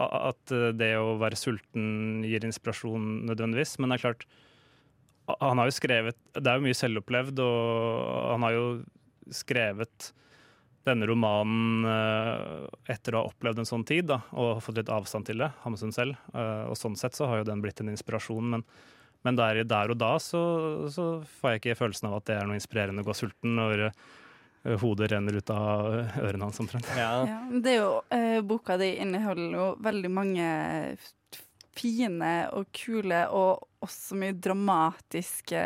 at 0.00 0.54
det 0.80 0.92
å 0.96 1.16
være 1.20 1.40
sulten 1.40 2.24
gir 2.24 2.46
inspirasjon 2.48 3.26
nødvendigvis. 3.28 3.76
Men 3.80 3.92
det 3.92 3.98
er 3.98 4.04
klart, 4.06 4.28
han 5.42 5.58
har 5.58 5.66
jo 5.66 5.74
skrevet 5.74 6.18
Det 6.38 6.46
er 6.46 6.60
jo 6.60 6.64
mye 6.68 6.78
selvopplevd, 6.78 7.42
og 7.42 8.30
han 8.32 8.46
har 8.46 8.56
jo 8.56 8.66
skrevet 9.34 10.12
denne 10.86 11.06
romanen 11.08 11.86
eh, 11.90 12.92
etter 12.94 13.16
å 13.16 13.22
ha 13.22 13.30
opplevd 13.30 13.62
en 13.62 13.68
sånn 13.68 13.86
tid, 13.86 14.08
da, 14.10 14.20
og 14.36 14.60
fått 14.64 14.78
litt 14.80 14.92
avstand 14.92 15.28
til 15.28 15.42
det, 15.42 15.50
Hamsun 15.64 15.94
selv. 15.94 16.18
Eh, 16.34 16.66
og 16.70 16.78
sånn 16.78 16.98
sett 16.98 17.18
så 17.18 17.30
har 17.30 17.42
jo 17.42 17.48
den 17.48 17.64
blitt 17.64 17.82
en 17.82 17.90
inspirasjon, 17.92 18.54
men, 18.54 18.64
men 19.26 19.38
der, 19.38 19.64
der 19.68 19.94
og 19.94 19.98
da 20.00 20.14
så, 20.22 20.42
så 20.92 21.08
får 21.40 21.56
jeg 21.56 21.62
ikke 21.62 21.80
følelsen 21.82 22.10
av 22.10 22.20
at 22.20 22.30
det 22.30 22.38
er 22.38 22.48
noe 22.48 22.60
inspirerende 22.60 23.04
å 23.04 23.08
gå 23.08 23.16
sulten 23.18 23.58
når 23.58 23.88
eh, 23.88 24.76
hodet 24.82 25.10
renner 25.12 25.38
ut 25.38 25.52
av 25.54 25.92
ørene 26.22 26.48
hans 26.48 26.62
omtrent. 26.62 26.88
Ja. 26.98 27.12
Ja, 27.28 27.42
det 27.50 27.76
er 27.76 27.82
jo, 27.82 27.92
eh, 28.14 28.40
boka 28.46 28.78
di 28.80 28.94
inneholder 29.02 29.58
jo 29.58 29.70
veldig 29.86 30.12
mange 30.14 30.48
fine 31.76 32.32
og 32.56 32.68
kule 32.74 33.22
og 33.34 33.66
også 33.84 34.16
mye 34.18 34.34
dramatiske 34.42 35.60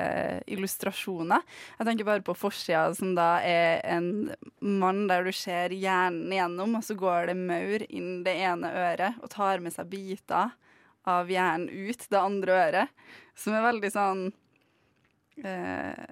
illustrasjoner. 0.51 1.45
Jeg 1.79 1.89
tenker 1.89 2.09
bare 2.09 2.25
på 2.25 2.37
forsida, 2.37 2.91
som 2.97 3.15
da 3.17 3.39
er 3.47 3.81
en 3.89 4.31
mann 4.61 5.07
der 5.11 5.25
du 5.27 5.33
ser 5.35 5.73
hjernen 5.75 6.33
igjennom, 6.33 6.77
og 6.79 6.85
så 6.87 6.97
går 6.99 7.31
det 7.31 7.39
maur 7.39 7.87
inn 7.89 8.21
det 8.27 8.37
ene 8.43 8.73
øret 8.91 9.23
og 9.23 9.33
tar 9.33 9.63
med 9.65 9.75
seg 9.77 9.91
biter 9.93 10.53
av 11.09 11.31
hjernen 11.33 11.71
ut 11.71 12.07
det 12.11 12.21
andre 12.21 12.61
øret, 12.67 12.95
som 13.39 13.57
er 13.57 13.65
veldig 13.65 13.91
sånn 13.95 14.27
eh, 15.41 16.07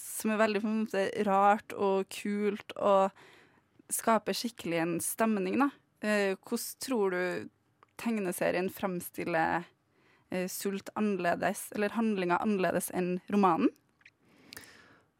Som 0.00 0.32
er 0.32 0.40
veldig 0.40 0.62
på 0.62 0.70
en 0.70 0.82
måte 0.86 1.04
rart 1.28 1.74
og 1.76 2.08
kult 2.12 2.72
og 2.78 3.12
skaper 3.92 4.36
skikkelig 4.36 4.80
en 4.80 4.94
stemning, 5.04 5.60
da. 5.60 5.68
Eh, 6.04 6.36
hvordan 6.40 6.80
tror 6.84 7.12
du 7.12 7.50
tegneserien 8.00 8.68
fremstiller 8.72 9.64
eh, 10.30 10.46
sult 10.50 10.90
annerledes, 10.98 11.68
eller 11.74 11.96
handlinga 11.96 12.40
annerledes 12.42 12.90
enn 12.94 13.18
romanen? 13.32 13.72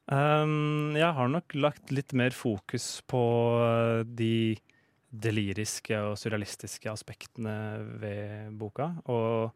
Um, 0.05 0.93
jeg 0.99 1.17
har 1.17 1.31
nok 1.33 1.55
lagt 1.57 1.93
litt 1.95 2.13
mer 2.13 2.35
fokus 2.37 2.99
på 3.09 3.23
uh, 3.57 4.05
de 4.05 4.53
deliriske 5.15 5.97
og 6.11 6.19
surrealistiske 6.21 6.91
aspektene 6.91 7.55
ved 8.03 8.53
boka. 8.59 8.91
Og 9.09 9.55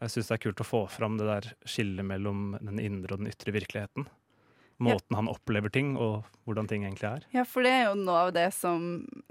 jeg 0.00 0.14
syns 0.14 0.30
det 0.30 0.36
er 0.36 0.42
kult 0.44 0.62
å 0.64 0.68
få 0.68 0.82
fram 0.92 1.16
det 1.20 1.28
der 1.28 1.52
skillet 1.68 2.06
mellom 2.06 2.58
den 2.60 2.80
indre 2.82 3.14
og 3.14 3.22
den 3.22 3.30
ytre 3.32 3.54
virkeligheten. 3.56 4.08
Måten 4.80 5.16
han 5.18 5.28
opplever 5.28 5.68
ting, 5.72 5.90
og 6.00 6.24
hvordan 6.48 6.68
ting 6.70 6.84
egentlig 6.86 7.04
er. 7.10 7.24
Ja, 7.36 7.42
for 7.44 7.62
det 7.66 7.72
er 7.76 7.82
jo 7.90 7.96
noe 8.00 8.22
av 8.26 8.30
det 8.32 8.46
som 8.56 8.86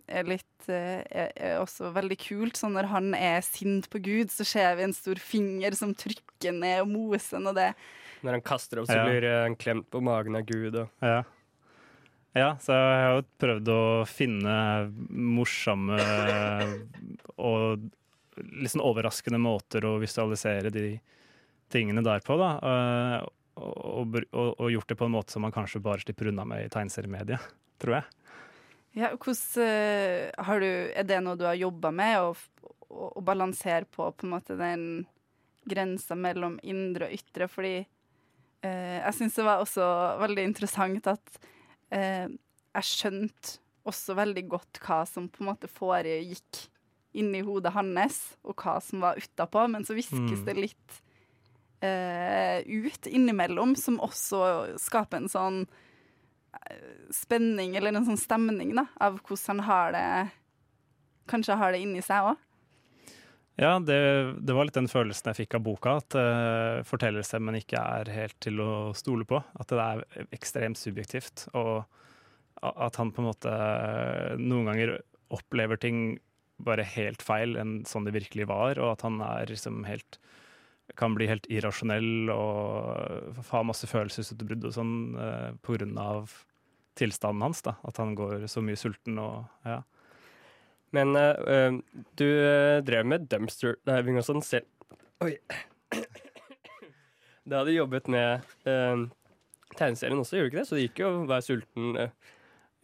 er 0.07 0.27
litt 0.29 0.67
eh, 0.69 1.01
er, 1.09 1.31
er 1.35 1.55
også 1.63 1.89
veldig 1.95 2.17
kult. 2.21 2.59
Sånn 2.59 2.75
når 2.77 2.89
han 2.91 3.07
er 3.17 3.41
sint 3.41 3.89
på 3.89 4.01
Gud, 4.05 4.29
så 4.29 4.45
ser 4.45 4.75
vi 4.77 4.85
en 4.85 4.93
stor 4.93 5.17
finger 5.17 5.73
som 5.79 5.95
trykker 5.97 6.53
ned 6.53 6.83
og 6.83 6.91
moser 6.93 7.41
og 7.49 7.57
det. 7.57 7.71
Når 8.21 8.37
han 8.37 8.45
kaster 8.45 8.81
opp, 8.83 8.87
så 8.91 8.99
Ja. 8.99 9.07
blir 9.09 9.25
eh, 9.25 9.41
han 9.47 9.55
klemt 9.57 9.89
på 9.89 10.01
magen 10.05 10.35
av 10.37 10.45
Gud. 10.45 10.75
Og 10.75 10.89
Ja. 11.01 11.23
ja, 12.35 12.51
så 12.61 12.75
jeg 12.77 13.01
har 13.07 13.15
jo 13.17 13.25
prøvd 13.41 13.73
å 13.73 13.81
finne 14.07 14.55
morsomme 15.09 15.97
og 17.39 17.89
litt 18.39 18.71
sånn 18.71 18.85
overraskende 18.85 19.39
måter 19.41 19.83
å 19.87 19.97
visualisere 19.99 20.69
de 20.71 20.99
tingene 21.73 22.03
der 22.05 22.21
på, 22.25 22.37
da. 22.39 23.25
Og, 23.59 24.15
og, 24.31 24.53
og, 24.55 24.67
gjort 24.71 24.91
det 24.91 24.97
på 24.99 25.07
en 25.09 25.15
måte 25.17 25.35
som 25.35 25.43
man 25.43 25.53
kanskje 25.55 25.81
bare 25.83 25.99
slipper 26.03 26.31
unna 26.31 26.45
med 26.47 26.65
i 26.65 26.71
tegneseriemediet, 26.71 27.43
tror 27.81 27.99
jeg. 27.99 28.19
Ja, 28.97 29.11
hvordan 29.13 29.65
eh, 29.65 30.29
har 30.47 30.63
du 30.63 30.69
Er 30.69 31.05
det 31.05 31.19
noe 31.21 31.37
du 31.37 31.45
har 31.45 31.59
jobba 31.59 31.91
med, 31.93 32.33
å 32.89 33.21
balansere 33.21 33.85
på 33.85 34.07
på 34.17 34.25
en 34.25 34.33
måte 34.33 34.57
den 34.57 34.85
grensa 35.69 36.17
mellom 36.17 36.57
indre 36.63 37.09
og 37.09 37.17
ytre? 37.19 37.49
Fordi 37.51 37.75
eh, 37.83 38.97
jeg 39.03 39.17
syns 39.19 39.37
det 39.37 39.47
var 39.47 39.63
også 39.63 39.89
veldig 40.23 40.47
interessant 40.49 41.11
at 41.11 41.41
eh, 41.93 42.27
jeg 42.29 42.89
skjønte 42.89 43.59
også 43.89 44.15
veldig 44.17 44.45
godt 44.49 44.81
hva 44.85 45.03
som 45.09 45.29
på 45.31 45.43
en 45.43 45.51
måte 45.51 45.69
foregikk 45.71 46.65
inni 47.17 47.41
hodet 47.41 47.73
hans, 47.73 48.19
og 48.45 48.59
hva 48.61 48.77
som 48.83 49.01
var 49.01 49.17
utapå, 49.17 49.65
men 49.71 49.85
så 49.85 49.95
viskes 49.97 50.43
Mm. 50.43 50.45
det 50.45 50.57
litt 50.57 50.99
eh, 51.85 52.59
ut 52.65 53.07
innimellom, 53.07 53.75
som 53.79 53.99
også 54.03 54.41
skaper 54.81 55.23
en 55.23 55.31
sånn 55.31 55.63
spenning 57.13 57.75
eller 57.77 57.93
en 57.93 58.07
sånn 58.07 58.19
stemning 58.19 58.73
da, 58.77 58.87
av 59.01 59.19
hvordan 59.21 59.59
han 59.59 59.65
har 59.67 59.91
det 59.95 60.05
Kanskje 61.29 61.59
har 61.61 61.75
det 61.75 61.83
inni 61.83 62.01
seg 62.01 62.25
òg. 62.25 62.39
Ja, 63.59 63.75
det, 63.83 63.99
det 64.41 64.55
var 64.55 64.65
litt 64.65 64.77
den 64.77 64.87
følelsen 64.89 65.29
jeg 65.29 65.43
fikk 65.43 65.57
av 65.59 65.61
boka, 65.65 65.97
at 65.99 66.15
uh, 66.15 66.79
fortellerstemmen 66.87 67.59
ikke 67.59 67.77
er 67.77 68.09
helt 68.15 68.37
til 68.41 68.61
å 68.63 68.69
stole 68.97 69.27
på. 69.29 69.37
At 69.59 69.69
det 69.69 69.83
er 69.83 70.31
ekstremt 70.33 70.79
subjektivt. 70.79 71.43
Og 71.59 71.83
at 72.63 72.97
han 72.99 73.11
på 73.13 73.21
en 73.21 73.29
måte 73.29 73.51
eh, 73.51 74.39
noen 74.39 74.67
ganger 74.67 74.97
opplever 75.31 75.79
ting 75.79 76.17
bare 76.59 76.83
helt 76.83 77.21
feil 77.23 77.55
enn 77.59 77.77
sånn 77.87 78.07
det 78.07 78.17
virkelig 78.17 78.49
var, 78.49 78.79
og 78.83 78.97
at 78.97 79.05
han 79.05 79.21
er 79.23 79.47
liksom 79.47 79.85
helt 79.87 80.19
kan 80.97 81.13
bli 81.17 81.27
helt 81.29 81.45
irrasjonell 81.51 82.31
og 82.33 83.39
ha 83.51 83.63
masse 83.67 83.89
følelsesutbrudd 83.89 84.69
og 84.69 84.75
sånn 84.75 84.93
eh, 85.19 85.97
av 86.01 86.33
tilstanden 86.99 87.45
hans. 87.45 87.61
da, 87.65 87.75
At 87.83 87.97
han 88.01 88.15
går 88.17 88.47
så 88.51 88.63
mye 88.65 88.79
sulten 88.79 89.19
og 89.21 89.45
ja. 89.67 89.81
Men 90.95 91.13
eh, 91.15 91.37
eh, 91.53 91.77
du 92.17 92.27
eh, 92.27 92.79
drev 92.85 93.05
med 93.05 93.29
dumpster 93.29 93.77
diving 93.87 94.17
og 94.19 94.25
sånn 94.25 94.43
selv. 94.45 94.67
Oi. 95.23 95.35
Da 97.49 97.61
hadde 97.61 97.71
du 97.71 97.79
jobbet 97.79 98.09
med 98.13 98.43
uh, 98.69 99.07
tegneserien 99.73 100.19
også, 100.21 100.37
gjorde 100.37 100.51
du 100.51 100.51
ikke 100.51 100.59
det? 100.59 100.67
Så 100.69 100.77
det 100.77 100.83
gikk 100.83 101.01
jo 101.01 101.07
å 101.09 101.23
være 101.29 101.45
sulten. 101.47 101.87
eh. 101.97 102.35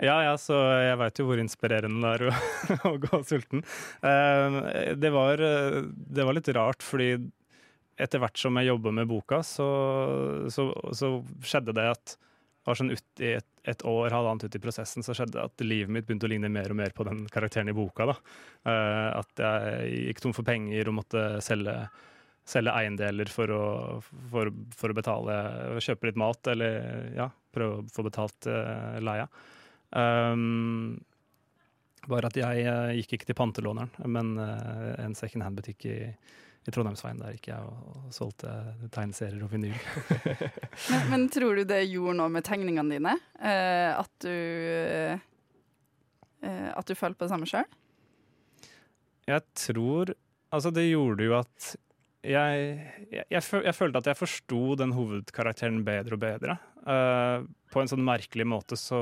Ja, 0.04 0.16
ja, 0.26 0.34
så 0.42 0.58
jeg 0.82 0.98
veit 1.00 1.20
jo 1.22 1.28
hvor 1.30 1.40
inspirerende 1.40 2.02
det 2.02 2.14
er 2.16 2.32
å, 2.32 2.90
å 2.92 2.96
gå 3.04 3.20
sulten. 3.30 3.62
Eh, 4.02 4.58
det, 5.00 5.12
var, 5.14 5.44
det 5.86 6.26
var 6.26 6.36
litt 6.36 6.50
rart, 6.58 6.84
fordi 6.84 7.14
etter 7.96 8.22
hvert 8.22 8.40
som 8.40 8.58
jeg 8.60 8.70
jobba 8.70 8.92
med 8.96 9.10
boka, 9.10 9.42
så, 9.46 9.68
så, 10.52 10.70
så 10.96 11.12
skjedde 11.46 11.76
det 11.78 11.90
at 11.94 12.16
var 12.66 12.80
sånn 12.80 12.92
ut 12.96 13.22
i 13.22 13.36
et, 13.38 13.48
et 13.70 13.84
år, 13.86 14.10
halvannet 14.14 14.48
ut 14.48 14.58
i 14.58 14.62
prosessen, 14.62 15.06
så 15.06 15.14
skjedde 15.14 15.38
det 15.38 15.46
at 15.46 15.64
livet 15.66 15.94
mitt 15.94 16.08
begynte 16.08 16.26
å 16.26 16.32
ligne 16.32 16.50
mer 16.50 16.74
og 16.74 16.80
mer 16.80 16.96
på 16.98 17.06
den 17.06 17.24
karakteren 17.32 17.70
i 17.70 17.76
boka. 17.78 18.08
da. 18.10 18.16
Uh, 18.66 19.10
at 19.22 19.44
jeg 19.46 20.00
gikk 20.10 20.24
tom 20.24 20.34
for 20.36 20.48
penger 20.48 20.90
og 20.90 20.98
måtte 20.98 21.26
selge, 21.46 21.76
selge 22.46 22.74
eiendeler 22.74 23.30
for 23.32 23.54
å, 23.54 23.66
for, 24.32 24.50
for 24.74 24.92
å 24.92 24.98
betale 24.98 25.36
Kjøpe 25.78 26.10
litt 26.10 26.22
mat, 26.22 26.50
eller 26.56 27.12
ja, 27.14 27.30
prøve 27.54 27.84
å 27.84 27.86
få 27.94 28.08
betalt 28.08 28.50
uh, 28.50 28.98
leia. 29.04 29.30
Um, 29.94 30.98
bare 32.10 32.34
at 32.34 32.38
jeg 32.38 32.66
uh, 32.66 32.96
gikk 32.98 33.20
ikke 33.20 33.30
til 33.30 33.38
pantelåneren, 33.38 33.94
men 34.10 34.34
uh, 34.42 34.96
en 35.06 35.14
second 35.18 35.46
hand-butikk 35.46 35.86
i, 35.90 36.00
i 36.66 36.74
Trondheimsveien. 36.74 37.20
Der 37.22 37.36
gikk 37.36 37.48
jeg 37.52 37.62
og, 37.62 37.78
og 38.06 38.14
solgte 38.16 38.52
tegneserier 38.96 39.44
og 39.46 39.52
vinyl. 39.54 39.76
Men, 40.92 41.06
men 41.12 41.26
tror 41.34 41.56
du 41.60 41.64
det 41.70 41.84
gjorde 41.92 42.18
noe 42.20 42.32
med 42.34 42.46
tegningene 42.46 42.98
dine? 42.98 43.14
Eh, 43.40 43.92
at 43.96 44.12
du 44.26 44.32
eh, 46.46 46.70
At 46.76 46.86
du 46.90 46.96
følte 46.98 47.18
på 47.22 47.26
det 47.28 47.32
samme 47.34 47.48
sjøl? 47.50 47.66
Jeg 49.30 49.42
tror 49.58 50.14
Altså, 50.54 50.70
det 50.72 50.86
gjorde 50.88 51.26
jo 51.26 51.34
at 51.40 51.72
jeg, 52.26 52.68
jeg, 53.12 53.24
jeg, 53.34 53.42
føl- 53.44 53.66
jeg 53.68 53.76
følte 53.76 54.00
at 54.02 54.08
jeg 54.08 54.18
forsto 54.18 54.60
den 54.80 54.94
hovedkarakteren 54.96 55.82
bedre 55.86 56.16
og 56.16 56.22
bedre. 56.22 56.56
Uh, 56.86 57.44
på 57.74 57.82
en 57.82 57.90
sånn 57.92 58.06
merkelig 58.06 58.46
måte 58.50 58.78
så, 58.80 59.02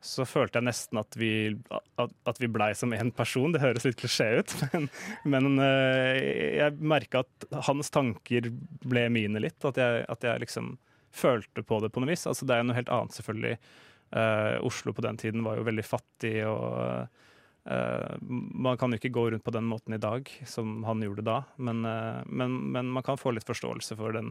så 0.00 0.24
følte 0.28 0.60
jeg 0.60 0.68
nesten 0.68 1.00
at 1.00 1.16
vi, 1.18 1.30
at, 1.98 2.38
vi 2.38 2.50
blei 2.50 2.70
som 2.78 2.92
én 2.94 3.10
person. 3.14 3.50
Det 3.54 3.62
høres 3.62 3.86
litt 3.86 3.98
klisjé 3.98 4.28
ut, 4.38 4.54
men, 4.72 4.88
men 5.26 5.62
eh, 5.64 6.58
jeg 6.60 6.78
merka 6.78 7.24
at 7.24 7.48
hans 7.66 7.90
tanker 7.94 8.50
ble 8.86 9.08
mine 9.14 9.42
litt. 9.42 9.58
At 9.66 9.80
jeg, 9.80 10.04
at 10.06 10.26
jeg 10.26 10.44
liksom 10.44 10.76
følte 11.14 11.64
på 11.66 11.80
det 11.82 11.90
på 11.90 12.02
noe 12.02 12.12
vis. 12.12 12.26
Altså, 12.30 12.46
det 12.46 12.54
er 12.54 12.62
jo 12.62 12.68
noe 12.70 12.78
helt 12.78 12.92
annet, 12.94 13.16
selvfølgelig. 13.18 13.56
Uh, 14.08 14.56
Oslo 14.64 14.94
på 14.96 15.04
den 15.04 15.18
tiden 15.20 15.42
var 15.44 15.58
jo 15.58 15.66
veldig 15.66 15.82
fattig 15.84 16.38
og 16.48 17.10
uh, 17.68 18.14
man 18.24 18.78
kan 18.80 18.88
jo 18.88 18.96
ikke 18.96 19.10
gå 19.12 19.26
rundt 19.34 19.44
på 19.44 19.52
den 19.52 19.66
måten 19.68 19.92
i 19.92 20.00
dag 20.00 20.30
som 20.48 20.78
han 20.88 21.04
gjorde 21.04 21.26
da, 21.26 21.42
men, 21.60 21.82
uh, 21.84 22.22
men, 22.24 22.54
men 22.72 22.88
man 22.88 23.04
kan 23.04 23.20
få 23.20 23.34
litt 23.36 23.44
forståelse 23.44 23.98
for 24.00 24.16
den 24.16 24.30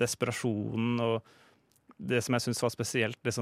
desperasjonen 0.00 0.96
og 1.04 1.28
det 2.00 2.22
som 2.24 2.38
jeg 2.38 2.46
syns 2.46 2.64
var 2.64 2.72
spesielt 2.72 3.20
det 3.20 3.36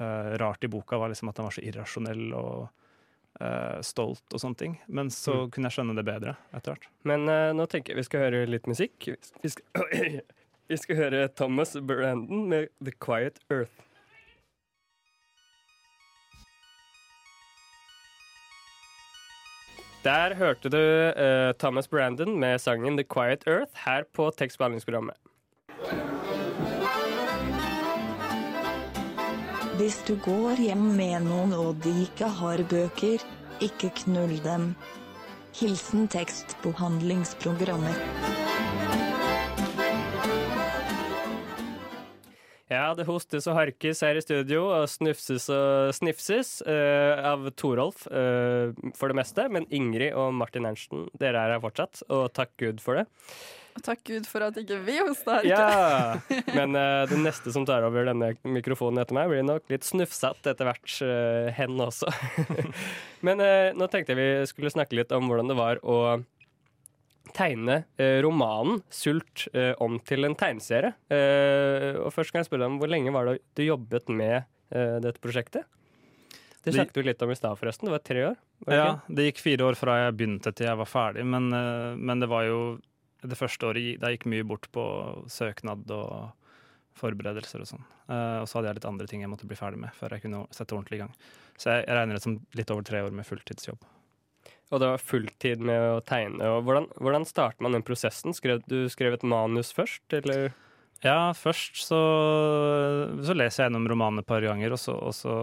eh, 0.00 0.32
rart 0.40 0.64
i 0.64 0.68
boka, 0.68 0.98
var 0.98 1.08
liksom 1.12 1.28
at 1.30 1.36
han 1.40 1.46
var 1.48 1.56
så 1.56 1.64
irrasjonell 1.66 2.26
og 2.36 2.68
uh, 3.40 3.80
stolt 3.84 4.32
og 4.32 4.40
sånne 4.40 4.56
ting. 4.56 4.78
Men 4.88 5.10
så 5.10 5.34
Mm. 5.44 5.50
kunne 5.50 5.68
jeg 5.70 5.76
skjønne 5.78 5.96
det 5.98 6.04
bedre 6.08 6.36
etter 6.56 6.72
hvert. 6.74 6.86
Men 7.04 7.28
uh, 7.28 7.52
nå 7.52 7.66
tenker 7.68 7.92
jeg 7.92 8.00
vi 8.00 8.06
skal 8.08 8.20
høre 8.26 8.46
litt 8.48 8.66
musikk. 8.66 9.08
Vi 9.42 9.48
skal, 9.52 10.22
vi 10.72 10.76
skal 10.80 10.96
høre 10.96 11.28
Thomas 11.28 11.76
Brandon 11.80 12.48
med 12.48 12.68
The 12.82 12.92
Quiet 12.92 13.40
Earth. 13.50 13.82
Der 20.04 20.34
hørte 20.38 20.70
du 20.70 20.82
Thomas 21.58 21.88
Brandon 21.88 22.38
med 22.38 22.60
sangen 22.62 22.96
The 22.96 23.04
Quiet 23.04 23.42
Earth 23.46 23.72
her 23.86 24.04
på 24.14 24.28
tekstbehandlingsprogrammet. 24.38 25.16
Hvis 29.76 29.98
du 30.08 30.14
går 30.24 30.56
hjem 30.56 30.84
med 30.96 31.26
noen 31.26 31.50
og 31.52 31.82
de 31.84 31.90
ikke 32.06 32.30
har 32.38 32.62
bøker, 32.70 33.20
ikke 33.60 33.90
knull 33.98 34.32
dem. 34.40 34.70
Hilsen 35.58 36.06
tekstbehandlingsprogrammet. 36.08 37.98
Ja, 42.72 42.86
det 42.96 43.04
hostes 43.06 43.44
og 43.46 43.58
harkes 43.60 44.00
her 44.00 44.16
i 44.16 44.24
studio, 44.24 44.64
og 44.78 44.88
snufses 44.88 45.50
og 45.52 45.92
snifses 45.94 46.56
uh, 46.64 47.20
av 47.34 47.44
Torolf 47.60 48.08
uh, 48.08 48.72
for 48.96 49.12
det 49.12 49.20
meste. 49.20 49.44
Men 49.52 49.68
Ingrid 49.68 50.16
og 50.16 50.32
Martin 50.40 50.64
Ernsten, 50.72 51.04
dere 51.20 51.44
er 51.44 51.58
her 51.58 51.62
fortsatt, 51.62 52.00
og 52.08 52.30
takk 52.32 52.56
Gud 52.64 52.80
for 52.80 53.02
det. 53.02 53.06
Takk 53.84 54.04
Gud 54.08 54.28
for 54.30 54.46
at 54.46 54.56
ikke 54.60 54.78
vi 54.86 54.96
hosta 55.00 55.40
her. 55.40 55.48
Ja, 55.50 56.38
Men 56.54 56.76
uh, 56.80 57.04
den 57.10 57.26
neste 57.26 57.52
som 57.54 57.66
tar 57.68 57.84
over 57.86 58.08
denne 58.08 58.32
mikrofonen 58.46 59.02
etter 59.02 59.16
meg, 59.18 59.28
blir 59.32 59.44
nok 59.46 59.68
litt 59.72 59.84
snufsete 59.86 60.54
etter 60.54 60.70
hvert, 60.70 60.96
uh, 61.04 61.50
hen 61.56 61.76
også. 61.82 62.08
men 63.26 63.42
uh, 63.44 63.74
nå 63.76 63.90
tenkte 63.92 64.14
jeg 64.14 64.20
vi 64.22 64.48
skulle 64.50 64.72
snakke 64.72 64.96
litt 64.98 65.12
om 65.16 65.28
hvordan 65.28 65.52
det 65.52 65.58
var 65.58 65.82
å 65.84 66.00
tegne 67.36 67.82
eh, 68.00 68.18
romanen 68.24 68.80
'Sult' 68.88 69.46
eh, 69.52 69.74
om 69.82 69.98
til 70.00 70.24
en 70.24 70.36
tegneserie. 70.38 70.94
Eh, 71.12 71.98
og 72.00 72.12
først 72.14 72.32
kan 72.32 72.40
jeg 72.42 72.48
spørre 72.48 72.64
deg 72.64 72.74
om 72.74 72.78
hvor 72.80 72.88
lenge 72.92 73.12
var 73.12 73.28
det 73.28 73.40
du 73.58 73.64
jobbet 73.66 74.08
med 74.08 74.36
eh, 74.70 74.96
dette 75.04 75.20
prosjektet? 75.20 75.66
Det 76.66 76.74
snakket 76.74 76.96
vi 76.98 77.06
litt 77.06 77.22
om 77.22 77.30
i 77.30 77.36
stad, 77.38 77.54
forresten. 77.60 77.86
Det 77.86 77.94
var 77.94 78.02
tre 78.02 78.22
år? 78.32 78.38
var 78.64 78.72
det 78.72 78.78
Ja, 78.78 78.86
ikke? 78.94 79.14
det 79.18 79.26
gikk 79.28 79.42
fire 79.44 79.68
år 79.68 79.76
fra 79.78 79.98
jeg 80.00 80.16
begynte 80.18 80.52
til 80.56 80.66
jeg 80.66 80.80
var 80.80 80.90
ferdig, 80.90 81.26
men, 81.26 81.52
eh, 81.54 81.92
men 81.96 82.22
det 82.24 82.30
var 82.32 82.48
jo 82.48 82.60
det 83.24 83.38
første 83.38 83.68
året 83.68 83.82
gi- 83.84 83.96
gikk 84.00 84.26
mye 84.28 84.44
bort 84.46 84.68
på 84.74 84.82
søknad 85.32 85.88
og 85.94 86.32
forberedelser 86.96 87.60
og 87.64 87.68
sånn. 87.68 87.84
Uh, 88.06 88.40
og 88.42 88.46
så 88.48 88.58
hadde 88.58 88.70
jeg 88.70 88.78
litt 88.78 88.88
andre 88.88 89.06
ting 89.10 89.24
jeg 89.24 89.30
måtte 89.32 89.48
bli 89.48 89.58
ferdig 89.58 89.80
med 89.82 89.92
før 89.96 90.14
jeg 90.14 90.22
kunne 90.24 90.44
sette 90.54 90.76
ordentlig 90.76 91.00
i 91.00 91.02
gang. 91.04 91.14
Så 91.56 91.72
jeg, 91.72 91.86
jeg 91.88 91.96
regner 91.98 92.16
det 92.18 92.24
som 92.24 92.36
litt 92.56 92.72
over 92.72 92.86
tre 92.86 93.02
år 93.04 93.14
med 93.16 93.26
fulltidsjobb. 93.28 93.82
Og 94.74 94.80
det 94.82 94.88
var 94.90 95.02
fulltid 95.02 95.60
med 95.62 95.80
å 95.94 95.98
tegne. 96.02 96.46
Og 96.56 96.64
hvordan, 96.66 96.88
hvordan 96.98 97.26
starter 97.28 97.62
man 97.62 97.76
den 97.76 97.84
prosessen? 97.86 98.34
Skrev, 98.34 98.64
du 98.66 98.88
skrev 98.90 99.14
et 99.14 99.26
manus 99.26 99.70
først, 99.76 100.02
eller? 100.18 100.48
Ja, 101.04 101.30
først 101.36 101.76
så, 101.84 102.00
så 103.22 103.34
leser 103.36 103.62
jeg 103.62 103.68
gjennom 103.68 103.86
romanen 103.92 104.22
et 104.22 104.28
par 104.28 104.42
ganger, 104.42 104.72
og 104.74 104.80
så, 104.80 104.94
og 104.96 105.12
så 105.14 105.34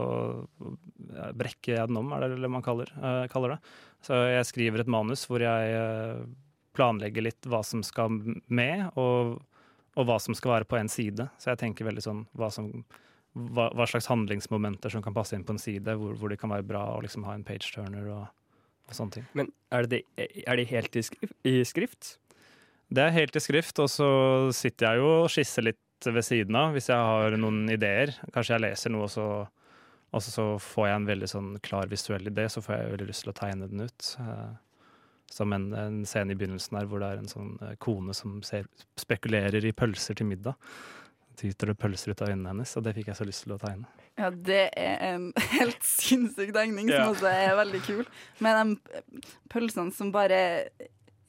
ja, 1.13 1.29
brekker 1.37 1.77
jeg 1.77 1.91
den 1.91 1.99
om, 2.01 2.11
er 2.17 2.25
det 2.25 2.41
det 2.41 2.51
man 2.51 2.65
kaller, 2.65 2.89
uh, 2.97 3.23
kaller 3.31 3.55
det. 3.55 3.59
Så 4.03 4.17
jeg 4.27 4.47
skriver 4.49 4.83
et 4.83 4.91
manus 4.91 5.23
hvor 5.29 5.39
jeg 5.39 5.75
eh, 5.77 6.17
planlegger 6.73 7.25
litt 7.27 7.45
hva 7.49 7.61
som 7.65 7.83
skal 7.85 8.09
med, 8.47 8.85
og, 8.97 9.39
og 9.95 10.05
hva 10.09 10.19
som 10.21 10.35
skal 10.37 10.55
være 10.57 10.69
på 10.69 10.79
en 10.79 10.89
side. 10.91 11.29
Så 11.41 11.51
jeg 11.53 11.61
tenker 11.63 11.85
veldig 11.89 12.03
sånn 12.05 12.23
hva, 12.39 12.49
som, 12.53 12.69
hva, 13.33 13.69
hva 13.77 13.85
slags 13.89 14.09
handlingsmomenter 14.11 14.93
som 14.93 15.03
kan 15.05 15.13
passe 15.15 15.37
inn 15.37 15.45
på 15.47 15.55
en 15.55 15.61
side, 15.61 15.95
hvor, 15.99 16.15
hvor 16.19 16.33
det 16.33 16.39
kan 16.41 16.53
være 16.53 16.65
bra 16.69 16.85
å 16.95 17.01
liksom 17.05 17.25
ha 17.29 17.35
en 17.37 17.45
page 17.47 17.69
turner 17.75 18.09
og, 18.09 18.27
og 18.89 18.97
sånne 18.97 19.19
ting. 19.19 19.29
Men 19.37 19.51
er, 19.71 19.87
det, 19.91 20.03
er 20.17 20.59
det 20.59 20.67
helt 20.73 20.95
i 20.99 21.05
skrift? 21.05 21.37
I 21.47 21.55
skrift? 21.67 22.15
Det 22.93 23.01
er 23.07 23.15
helt 23.15 23.35
i 23.37 23.41
skrift, 23.41 23.79
og 23.81 23.87
så 23.89 24.07
sitter 24.53 24.91
jeg 24.91 25.01
jo 25.01 25.11
og 25.23 25.29
skisser 25.33 25.65
litt 25.65 25.79
ved 26.03 26.25
siden 26.27 26.57
av 26.59 26.73
hvis 26.75 26.89
jeg 26.91 26.99
har 26.99 27.37
noen 27.39 27.63
ideer. 27.71 28.11
Kanskje 28.35 28.57
jeg 28.57 28.63
leser 28.65 28.91
noe, 28.93 29.05
og 29.07 29.13
så, 29.13 29.27
og 30.13 30.21
så- 30.21 30.33
så 30.33 30.45
får 30.61 30.87
jeg 30.89 30.95
en 30.99 31.07
veldig 31.07 31.29
sånn 31.31 31.53
klar 31.63 31.87
visuell 31.89 32.27
idé, 32.29 32.49
så 32.51 32.61
får 32.61 32.75
jeg 32.75 32.91
veldig 32.91 33.07
lyst 33.07 33.23
til 33.23 33.31
å 33.31 33.37
tegne 33.39 33.69
den 33.71 33.85
ut. 33.87 34.09
Som 35.33 35.53
en, 35.55 35.69
en 35.73 36.01
scene 36.05 36.35
i 36.35 36.37
begynnelsen 36.37 36.77
her 36.77 36.85
hvor 36.89 37.01
det 37.01 37.07
er 37.15 37.21
en 37.23 37.31
sånn 37.31 37.55
eh, 37.65 37.73
kone 37.81 38.13
som 38.13 38.35
ser, 38.45 38.67
spekulerer 39.01 39.65
i 39.65 39.71
pølser 39.73 40.19
til 40.19 40.29
middag. 40.29 40.53
Tyter 41.39 41.71
det 41.71 41.77
pølser 41.81 42.13
ut 42.13 42.21
av 42.21 42.29
øynene 42.29 42.51
hennes, 42.51 42.75
og 42.77 42.83
det 42.85 42.93
fikk 42.93 43.07
jeg 43.09 43.17
så 43.17 43.25
lyst 43.25 43.47
til 43.47 43.55
å 43.55 43.61
tegne. 43.61 43.89
Ja, 44.21 44.27
det 44.29 44.59
er 44.77 44.99
en 45.15 45.31
helt 45.55 45.81
sinnssyk 45.89 46.51
tegning, 46.53 46.85
som 46.91 46.99
Ja. 46.99 47.07
også 47.09 47.31
er 47.33 47.55
veldig 47.57 47.81
kul. 47.87 48.03
Med 48.45 48.59
de 48.59 49.23
pølsene 49.49 49.89
som 49.97 50.11
bare 50.13 50.43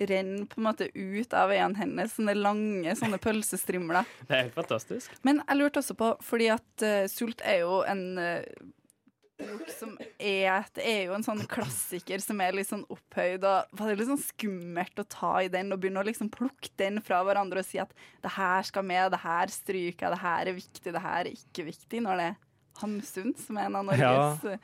renner 0.04 0.44
på 0.50 0.58
en 0.60 0.66
måte 0.66 0.90
ut 0.92 1.32
av 1.38 1.52
øynene 1.54 1.78
hennes. 1.80 2.12
Sånne 2.18 2.34
lange 2.36 2.92
sånne 2.98 3.16
pølsestrimler. 3.22 4.04
Det 4.28 4.34
er 4.36 4.42
helt 4.48 4.56
fantastisk. 4.58 5.14
Men 5.24 5.40
jeg 5.46 5.56
lurte 5.62 5.80
også 5.80 5.96
på, 5.96 6.10
fordi 6.26 6.50
at 6.52 6.84
uh, 6.84 7.04
Sult 7.08 7.40
er 7.46 7.62
jo 7.62 7.78
en 7.88 8.04
eh, 8.20 8.42
bok 9.40 9.70
som 9.72 9.94
er 10.18 10.66
Det 10.76 10.84
er 10.84 11.00
jo 11.08 11.14
en 11.16 11.24
sånn 11.26 11.42
klassiker 11.50 12.22
som 12.22 12.40
er 12.44 12.56
litt 12.56 12.68
sånn 12.68 12.84
opphøyd. 12.92 13.44
Og 13.44 13.78
var 13.78 13.90
det 13.90 13.96
litt 13.98 14.10
sånn 14.10 14.22
skummelt 14.22 15.02
å 15.02 15.06
ta 15.10 15.32
i 15.42 15.50
den 15.52 15.72
og 15.74 15.82
begynne 15.82 16.02
å 16.02 16.08
liksom 16.08 16.30
plukke 16.34 16.72
den 16.80 17.00
fra 17.04 17.22
hverandre 17.26 17.64
og 17.64 17.68
si 17.68 17.80
at 17.82 17.92
det 18.24 18.34
her 18.36 18.66
skal 18.66 18.86
med, 18.86 19.10
det 19.14 19.22
her 19.24 19.52
stryker 19.52 20.06
jeg, 20.06 20.14
det 20.14 20.22
her 20.22 20.52
er 20.52 20.58
viktig, 20.60 20.94
det 20.94 21.04
her 21.04 21.20
er 21.24 21.32
ikke 21.32 21.66
viktig, 21.70 22.04
når 22.04 22.20
det 22.20 22.30
er 22.30 22.40
Hamsun, 22.80 23.34
som 23.38 23.58
er 23.58 23.68
en 23.68 23.76
av 23.78 23.84
Norges 23.86 24.46
ja. 24.48 24.56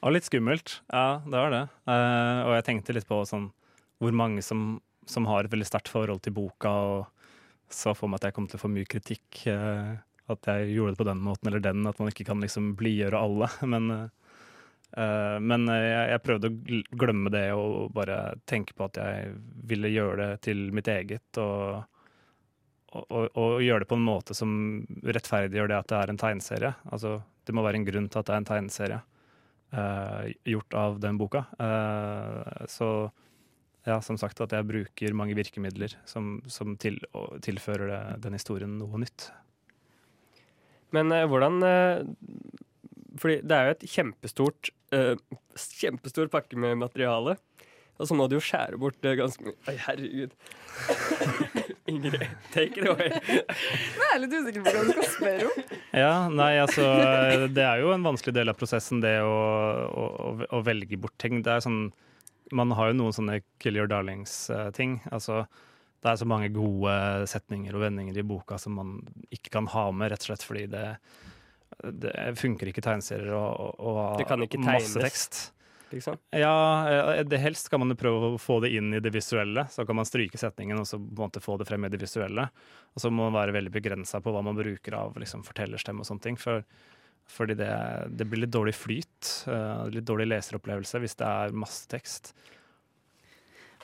Og 0.00 0.14
litt 0.14 0.24
skummelt. 0.24 0.78
Ja, 0.88 1.20
det 1.26 1.36
var 1.36 1.50
det. 1.52 1.64
Uh, 1.84 2.46
og 2.46 2.54
jeg 2.56 2.66
tenkte 2.70 2.94
litt 2.96 3.08
på 3.08 3.18
sånn, 3.28 3.50
hvor 4.00 4.14
mange 4.16 4.40
som, 4.44 4.78
som 5.04 5.26
har 5.28 5.44
et 5.44 5.52
veldig 5.52 5.66
sterkt 5.68 5.90
forhold 5.92 6.22
til 6.24 6.32
boka, 6.38 6.70
og 6.70 7.74
så 7.74 7.92
for 7.94 8.10
meg 8.10 8.22
at 8.22 8.30
jeg 8.30 8.36
kom 8.38 8.46
til 8.48 8.56
å 8.58 8.62
få 8.62 8.70
mye 8.72 8.88
kritikk. 8.88 9.42
eh, 9.46 9.98
at 10.32 10.48
jeg 10.52 10.72
gjorde 10.74 10.94
det 10.94 11.02
på 11.02 11.08
den 11.10 11.22
måten 11.24 11.50
eller 11.50 11.62
den, 11.64 11.84
at 11.88 12.00
man 12.00 12.10
ikke 12.12 12.26
kan 12.28 12.42
liksom 12.42 12.72
blidgjøre 12.80 13.20
alle. 13.20 13.50
Men, 13.74 13.90
uh, 13.92 15.36
men 15.38 15.68
jeg, 15.70 16.06
jeg 16.10 16.22
prøvde 16.26 16.48
å 16.50 16.78
glemme 16.98 17.30
det 17.30 17.44
og 17.54 17.92
bare 17.94 18.34
tenke 18.50 18.74
på 18.74 18.88
at 18.88 18.98
jeg 18.98 19.36
ville 19.70 19.92
gjøre 19.92 20.16
det 20.18 20.40
til 20.48 20.64
mitt 20.74 20.90
eget. 20.90 21.38
og 21.38 21.84
og, 22.90 23.06
og, 23.06 23.26
og 23.38 23.60
gjøre 23.62 23.84
det 23.84 23.90
på 23.90 23.98
en 23.98 24.02
måte 24.02 24.34
som 24.34 24.52
rettferdiggjør 25.06 25.70
det 25.70 25.78
at 25.78 25.90
det 25.92 25.98
er 25.98 26.12
en 26.12 26.20
tegneserie. 26.20 26.72
Altså, 26.90 27.20
det 27.46 27.54
må 27.54 27.62
være 27.62 27.80
en 27.80 27.86
grunn 27.86 28.08
til 28.10 28.18
at 28.20 28.26
det 28.26 28.34
er 28.34 28.42
en 28.42 28.48
tegneserie 28.48 29.00
uh, 29.76 30.24
gjort 30.54 30.78
av 30.78 30.98
den 31.02 31.20
boka. 31.20 31.44
Uh, 31.60 32.66
så 32.70 32.90
ja, 33.86 34.00
som 34.04 34.18
sagt 34.20 34.42
at 34.42 34.52
jeg 34.54 34.68
bruker 34.68 35.16
mange 35.16 35.36
virkemidler 35.38 35.94
som, 36.08 36.38
som 36.50 36.74
til, 36.80 36.98
tilfører 37.44 37.92
det, 37.92 38.00
den 38.26 38.36
historien 38.36 38.74
noe 38.80 39.00
nytt. 39.00 39.30
Men 40.96 41.12
eh, 41.14 41.26
hvordan 41.30 41.60
eh, 41.66 42.02
Fordi 43.20 43.40
det 43.46 43.56
er 43.56 43.68
jo 43.70 43.76
et 43.76 43.86
kjempestort 43.92 44.70
eh, 44.96 45.14
Kjempestor 45.80 46.30
pakke 46.32 46.56
med 46.58 46.78
materiale. 46.80 47.36
Og 48.00 48.08
så 48.08 48.16
må 48.16 48.24
du 48.32 48.38
jo 48.38 48.42
skjære 48.44 48.78
bort 48.80 48.96
det 49.04 49.18
ganske 49.18 49.44
mye 49.44 49.56
Oi, 49.68 49.74
herregud. 49.84 50.30
Ingrid, 51.90 52.22
take 52.54 52.78
it 52.80 52.86
away. 52.88 53.10
Nå 53.10 54.04
er 54.06 54.12
jeg 54.14 54.20
litt 54.22 54.36
usikker 54.38 54.62
på 54.64 54.72
hva 54.76 54.84
du 54.86 54.92
skal 54.94 55.08
spørre 55.16 55.48
om. 55.50 55.74
Ja, 55.98 56.12
nei, 56.32 56.52
altså 56.62 56.84
Det 57.52 57.64
er 57.66 57.82
jo 57.82 57.90
en 57.92 58.04
vanskelig 58.06 58.34
del 58.36 58.52
av 58.52 58.56
prosessen, 58.60 59.02
det 59.04 59.16
å, 59.26 59.34
å, 59.90 60.04
å- 60.30 60.48
å 60.56 60.62
velge 60.64 60.96
bort 61.02 61.16
ting. 61.20 61.42
Det 61.44 61.56
er 61.58 61.64
sånn 61.66 61.90
Man 62.56 62.72
har 62.78 62.90
jo 62.92 62.96
noen 63.02 63.14
sånne 63.14 63.40
kill 63.62 63.76
your 63.78 63.90
darlings-ting. 63.90 65.00
Altså 65.14 65.44
det 66.00 66.12
er 66.12 66.20
så 66.20 66.28
mange 66.28 66.48
gode 66.54 66.92
setninger 67.28 67.76
og 67.76 67.84
vendinger 67.84 68.20
i 68.20 68.26
boka 68.26 68.56
som 68.60 68.78
man 68.80 68.98
ikke 69.28 69.52
kan 69.58 69.68
ha 69.74 69.90
med, 69.92 70.12
rett 70.12 70.24
og 70.24 70.30
slett 70.30 70.46
fordi 70.46 70.66
det, 70.72 70.84
det 72.04 72.14
funker 72.40 72.70
ikke 72.70 72.84
tegneserier 72.84 73.34
og, 73.36 73.80
og 73.80 73.98
ha 74.24 74.46
masse 74.64 75.02
tekst. 75.02 75.42
Liksom. 75.90 76.16
Ja, 76.30 76.90
eh, 76.90 77.24
det 77.24 77.40
helst 77.42 77.68
kan 77.70 77.82
man 77.82 77.96
prøve 77.98 78.34
å 78.34 78.38
få 78.38 78.60
det 78.62 78.70
inn 78.78 78.94
i 78.94 79.00
det 79.02 79.10
visuelle. 79.10 79.66
Så 79.70 79.84
kan 79.86 79.98
man 79.98 80.06
stryke 80.06 80.38
setningen 80.38 80.78
og 80.78 80.86
så 80.86 81.00
på 81.00 81.18
en 81.18 81.24
måte 81.24 81.42
få 81.42 81.56
det 81.58 81.66
frem 81.68 81.84
i 81.84 81.90
det 81.90 81.98
visuelle. 82.00 82.46
Og 82.94 83.02
så 83.02 83.10
må 83.10 83.26
man 83.26 83.38
være 83.40 83.56
veldig 83.58 83.72
begrensa 83.74 84.22
på 84.22 84.32
hva 84.34 84.42
man 84.46 84.58
bruker 84.58 84.96
av 84.96 85.18
liksom, 85.18 85.42
fortellerstemme 85.46 86.04
og 86.04 86.08
sånne 86.08 86.26
ting. 86.28 86.38
For, 86.40 86.62
fordi 87.30 87.58
det, 87.58 87.72
det 88.14 88.28
blir 88.30 88.44
litt 88.44 88.54
dårlig 88.54 88.76
flyt, 88.78 89.32
eh, 89.50 89.84
litt 89.96 90.06
dårlig 90.06 90.30
leseropplevelse 90.30 91.02
hvis 91.02 91.18
det 91.18 91.28
er 91.28 91.58
masse 91.66 91.90
tekst. 91.90 92.32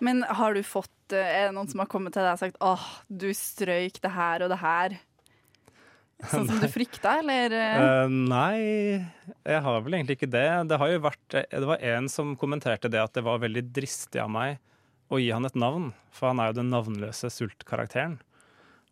Men 0.04 0.22
har 0.28 0.54
du 0.56 0.62
fått 0.66 1.14
eh, 1.14 1.24
Er 1.24 1.48
det 1.48 1.56
noen 1.56 1.70
som 1.70 1.80
har 1.82 1.90
kommet 1.90 2.16
til 2.16 2.24
deg 2.24 2.34
og 2.36 2.42
sagt 2.42 2.58
åh, 2.64 2.86
du 3.08 3.28
strøyk 3.36 4.00
det 4.02 4.12
her 4.12 4.44
og 4.44 4.52
det 4.52 4.60
her? 4.60 4.96
Sånn 6.30 6.46
som 6.48 6.60
du 6.62 6.68
frykta, 6.72 7.18
eller? 7.20 7.52
eh? 7.52 7.80
Eh, 7.82 8.08
nei, 8.08 8.60
jeg 9.44 9.64
har 9.66 9.82
vel 9.84 9.98
egentlig 9.98 10.16
ikke 10.16 10.30
det. 10.32 10.46
Det 10.70 10.78
vært 11.04 11.36
Det 11.36 11.66
var 11.68 11.82
en 11.84 12.08
som 12.08 12.32
kommenterte 12.40 12.88
det 12.92 13.02
at 13.02 13.12
det 13.18 13.24
var 13.26 13.42
veldig 13.42 13.66
dristig 13.76 14.22
av 14.22 14.32
meg 14.32 14.56
å 15.12 15.20
gi 15.20 15.28
han 15.30 15.46
et 15.46 15.58
navn, 15.58 15.90
for 16.10 16.32
han 16.32 16.40
er 16.40 16.50
jo 16.50 16.58
den 16.62 16.72
navnløse 16.72 17.28
sultkarakteren. 17.30 18.16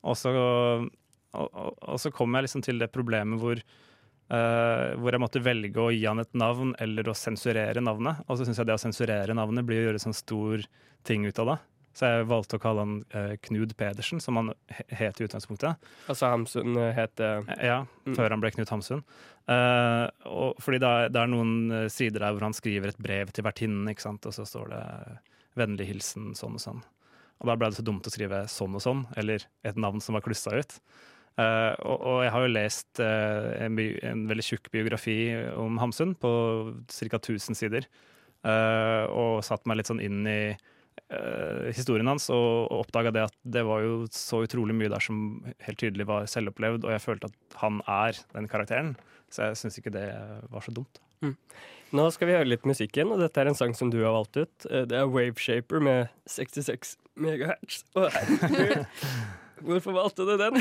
Og 0.05 0.19
så, 0.21 0.31
og, 0.37 1.49
og, 1.49 1.73
og 1.81 1.99
så 1.99 2.13
kom 2.15 2.37
jeg 2.37 2.47
liksom 2.47 2.63
til 2.67 2.79
det 2.79 2.93
problemet 2.95 3.41
hvor 3.41 3.63
eh, 4.35 4.95
hvor 4.99 5.15
jeg 5.15 5.23
måtte 5.23 5.43
velge 5.45 5.81
å 5.85 5.93
gi 5.95 6.03
han 6.09 6.23
et 6.23 6.35
navn 6.35 6.75
eller 6.83 7.09
å 7.11 7.15
sensurere 7.19 7.81
navnet. 7.85 8.25
Og 8.29 8.39
så 8.41 8.47
syns 8.49 8.59
jeg 8.61 8.67
det 8.69 8.75
å 8.77 8.83
sensurere 8.83 9.37
navnet 9.39 9.67
blir 9.69 9.83
å 9.85 9.87
gjøre 9.91 10.03
sånn 10.03 10.17
stor 10.19 10.65
ting 11.07 11.27
ut 11.29 11.39
av 11.45 11.53
det. 11.53 11.59
Så 11.95 12.09
jeg 12.11 12.27
valgte 12.27 12.57
å 12.59 12.63
kalle 12.63 12.83
han 12.83 12.95
uh, 13.15 13.37
Knud 13.47 13.77
Pedersen, 13.79 14.19
som 14.21 14.35
han 14.41 14.49
he- 14.67 14.87
het 14.99 15.21
i 15.21 15.27
utgangspunktet. 15.29 15.77
Altså 16.11 16.27
Hamsun 16.33 16.75
eh, 16.83 16.89
het 16.97 17.21
uh, 17.23 17.45
Ja, 17.63 17.85
Mm. 18.05 18.17
før 18.19 18.35
han 18.35 18.41
ble 18.43 18.51
Knut 18.51 18.69
Hamsun. 18.75 19.05
Uh, 19.49 20.09
og 20.27 20.59
fordi 20.61 20.81
det 20.83 20.89
er, 20.91 21.13
det 21.15 21.21
er 21.23 21.31
noen 21.31 21.53
sider 21.93 22.21
der 22.25 22.35
hvor 22.35 22.45
han 22.49 22.57
skriver 22.57 22.91
et 22.91 22.99
brev 23.01 23.31
til 23.33 23.47
vertinnen, 23.47 23.87
ikke 23.93 24.03
sant? 24.09 24.27
og 24.27 24.35
så 24.35 24.45
står 24.49 24.69
det 24.75 24.83
'vennlig 25.57 25.87
hilsen 25.87 26.35
sånn 26.35 26.59
og 26.59 26.61
sånn'. 26.65 26.83
Og 27.41 27.47
da 27.49 27.55
ble 27.57 27.69
det 27.71 27.77
så 27.79 27.85
dumt 27.87 28.07
å 28.07 28.11
skrive 28.13 28.43
'sånn 28.51 28.75
og 28.75 28.83
sånn', 28.83 29.07
eller 29.17 29.47
et 29.65 29.77
navn 29.77 30.01
som 30.03 30.15
var 30.19 30.23
klussa 30.27 30.51
ut. 30.59 30.81
Eh, 31.35 31.73
og, 31.83 31.97
og 31.99 32.19
jeg 32.23 32.31
har 32.31 32.45
jo 32.45 32.53
lest 32.53 33.01
uh, 33.03 33.49
en, 33.59 33.79
en 34.07 34.21
veldig 34.31 34.45
tjukk 34.47 34.69
biografi 34.75 35.17
om 35.59 35.81
Hamsun 35.83 36.15
på 36.21 36.31
ca. 36.87 37.19
1000 37.19 37.59
sider. 37.59 37.89
Uh, 38.45 39.09
og 39.09 39.43
satt 39.47 39.65
meg 39.67 39.81
litt 39.81 39.91
sånn 39.91 40.05
inn 40.05 40.23
i 40.29 40.39
historien 41.75 42.09
hans 42.09 42.25
og, 42.33 42.71
og 42.73 42.85
oppdaga 42.85 43.11
det 43.15 43.23
at 43.27 43.35
det 43.55 43.61
var 43.67 43.83
jo 43.85 43.97
så 44.15 44.41
utrolig 44.47 44.75
mye 44.75 44.89
der 44.91 45.03
som 45.03 45.45
helt 45.63 45.79
tydelig 45.79 46.07
var 46.09 46.27
selvopplevd, 46.31 46.87
og 46.87 46.95
jeg 46.95 47.03
følte 47.03 47.29
at 47.29 47.57
han 47.61 47.81
er 47.91 48.19
den 48.33 48.49
karakteren. 48.51 48.95
Så 49.31 49.51
jeg 49.51 49.61
syns 49.61 49.79
ikke 49.79 49.93
det 49.95 50.07
var 50.51 50.65
så 50.65 50.75
dumt. 50.75 50.99
Nå 51.95 52.09
skal 52.15 52.31
vi 52.31 52.35
høre 52.39 52.49
litt 52.49 52.67
musikk 52.67 52.97
igjen, 52.97 53.13
og 53.15 53.23
dette 53.23 53.43
er 53.43 53.51
en 53.51 53.59
sang 53.59 53.77
som 53.79 53.93
du 53.93 54.01
har 54.01 54.17
valgt 54.17 54.41
ut. 54.41 54.67
Det 54.67 54.97
er 54.97 55.11
Waveshaper 55.11 55.83
med 55.85 56.11
66 56.31 56.97
megahertz. 57.21 57.85
Oh. 57.95 58.11
Hvorfor 59.63 59.95
valgte 59.95 60.27
du 60.27 60.35
den? 60.41 60.59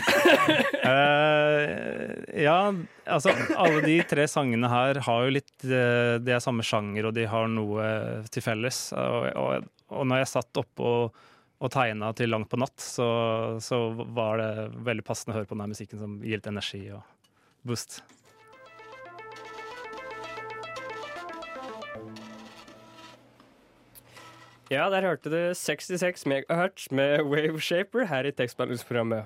uh, 0.85 2.03
ja, 2.45 2.57
altså 3.05 3.33
alle 3.57 3.81
de 3.85 3.97
tre 4.09 4.27
sangene 4.29 4.69
her 4.69 4.99
har 5.07 5.25
jo 5.25 5.33
litt 5.33 5.53
De 5.65 5.83
Det 6.23 6.35
er 6.35 6.43
samme 6.43 6.65
sjanger, 6.65 7.09
og 7.09 7.15
de 7.17 7.25
har 7.29 7.49
noe 7.51 7.87
til 8.33 8.45
felles. 8.45 8.85
Og, 8.99 9.29
og, 9.33 9.69
og 9.93 10.09
når 10.09 10.23
jeg 10.23 10.33
satt 10.35 10.61
oppe 10.61 10.89
og, 10.89 11.23
og 11.63 11.73
tegna 11.73 12.13
til 12.17 12.31
langt 12.33 12.51
på 12.51 12.59
natt, 12.61 12.77
så, 12.81 13.07
så 13.63 13.85
var 14.15 14.41
det 14.41 14.51
veldig 14.85 15.07
passende 15.07 15.33
å 15.33 15.39
høre 15.41 15.49
på 15.49 15.57
den 15.57 15.65
her 15.65 15.73
musikken 15.73 16.03
som 16.03 16.19
gir 16.21 16.37
litt 16.39 16.51
energi 16.51 16.85
og 16.93 17.01
boost. 17.65 18.01
Ja, 24.71 24.89
der 24.89 25.01
hørte 25.01 25.29
du 25.29 25.53
66 25.55 26.25
megahertz 26.25 26.91
med 26.91 27.21
Waveshaper 27.27 28.05
her 28.05 28.23
i 28.23 28.31
tekstbehandlingsprogrammet. 28.31 29.23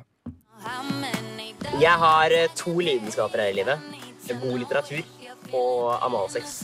Jeg 1.81 1.91
har 1.91 2.33
eh, 2.33 2.49
to 2.55 2.79
lidenskaper 2.79 3.37
her 3.37 3.51
i 3.53 3.53
livet. 3.53 3.79
God 4.41 4.57
litteratur 4.59 5.03
og 5.53 6.05
analsex. 6.05 6.63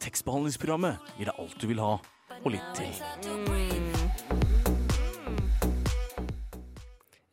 Tekstbehandlingsprogrammet 0.00 0.98
gir 1.16 1.30
deg 1.30 1.38
alt 1.38 1.62
du 1.62 1.70
vil 1.70 1.80
ha, 1.84 1.96
og 2.42 2.52
litt 2.56 2.74
til. 2.74 4.39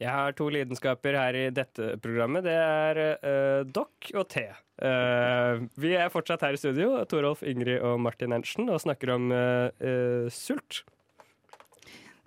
Jeg 0.08 0.15
har 0.15 0.36
to 0.39 0.46
lidenskaper 0.48 1.17
her 1.20 1.36
i 1.36 1.48
dette 1.52 1.98
programmet. 2.00 2.46
Det 2.48 2.54
er 2.56 3.00
uh, 3.20 3.63
dokk 3.67 4.13
og 4.15 4.30
te. 4.32 4.46
Uh, 4.80 5.65
vi 5.76 5.98
er 6.00 6.13
fortsatt 6.13 6.46
her 6.46 6.56
i 6.56 6.60
studio, 6.62 6.93
Torolf, 7.12 7.41
Ingrid 7.43 7.82
og 7.84 8.00
Martin 8.00 8.36
Ernsten, 8.38 8.70
og 8.72 8.80
snakker 8.80 9.12
om 9.17 9.34
uh, 9.36 10.30
sult. 10.32 10.86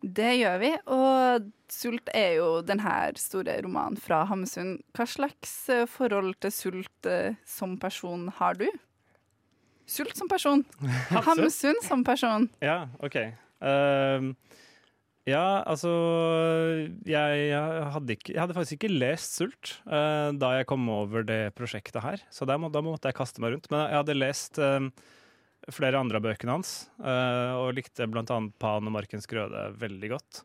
Det 0.01 0.35
gjør 0.43 0.61
vi, 0.61 0.75
og 0.93 1.49
Sult 1.71 2.09
er 2.17 2.35
jo 2.39 2.47
denne 2.67 2.93
store 3.21 3.57
romanen 3.65 3.97
fra 4.01 4.25
Hamsun. 4.29 4.79
Hva 4.97 5.07
slags 5.09 5.53
forhold 5.93 6.35
til 6.43 6.53
Sult 6.53 7.11
som 7.47 7.77
person 7.81 8.25
har 8.41 8.57
du? 8.61 8.67
Sult 9.89 10.17
som 10.19 10.29
person. 10.29 10.65
Hamsun 11.29 11.81
som 11.85 12.05
person. 12.05 12.49
Ja, 12.65 12.89
OK. 13.05 13.21
Ehm, 13.61 14.35
ja, 15.29 15.61
altså 15.69 15.91
jeg, 17.05 17.41
jeg, 17.51 17.87
hadde 17.95 18.15
ikke, 18.17 18.33
jeg 18.33 18.41
hadde 18.41 18.57
faktisk 18.57 18.79
ikke 18.79 18.93
lest 18.95 19.37
Sult 19.37 19.73
uh, 19.85 20.33
da 20.33 20.55
jeg 20.57 20.69
kom 20.71 20.87
over 20.93 21.27
det 21.27 21.53
prosjektet 21.59 22.01
her. 22.05 22.23
Så 22.33 22.49
må, 22.49 22.71
da 22.73 22.81
måtte 22.85 23.11
jeg 23.11 23.19
kaste 23.19 23.43
meg 23.45 23.55
rundt. 23.55 23.69
Men 23.73 23.85
jeg 23.85 24.01
hadde 24.01 24.17
lest 24.17 24.61
uh, 24.65 24.89
flere 25.69 26.01
andre 26.01 26.21
av 26.21 26.25
bøkene 26.25 26.57
hans, 26.57 26.73
uh, 27.05 27.61
og 27.61 27.75
likte 27.77 28.09
annet 28.09 28.57
Pan 28.63 28.89
og 28.89 28.97
Markens 28.97 29.29
grøde 29.31 29.69
veldig 29.81 30.13
godt. 30.15 30.41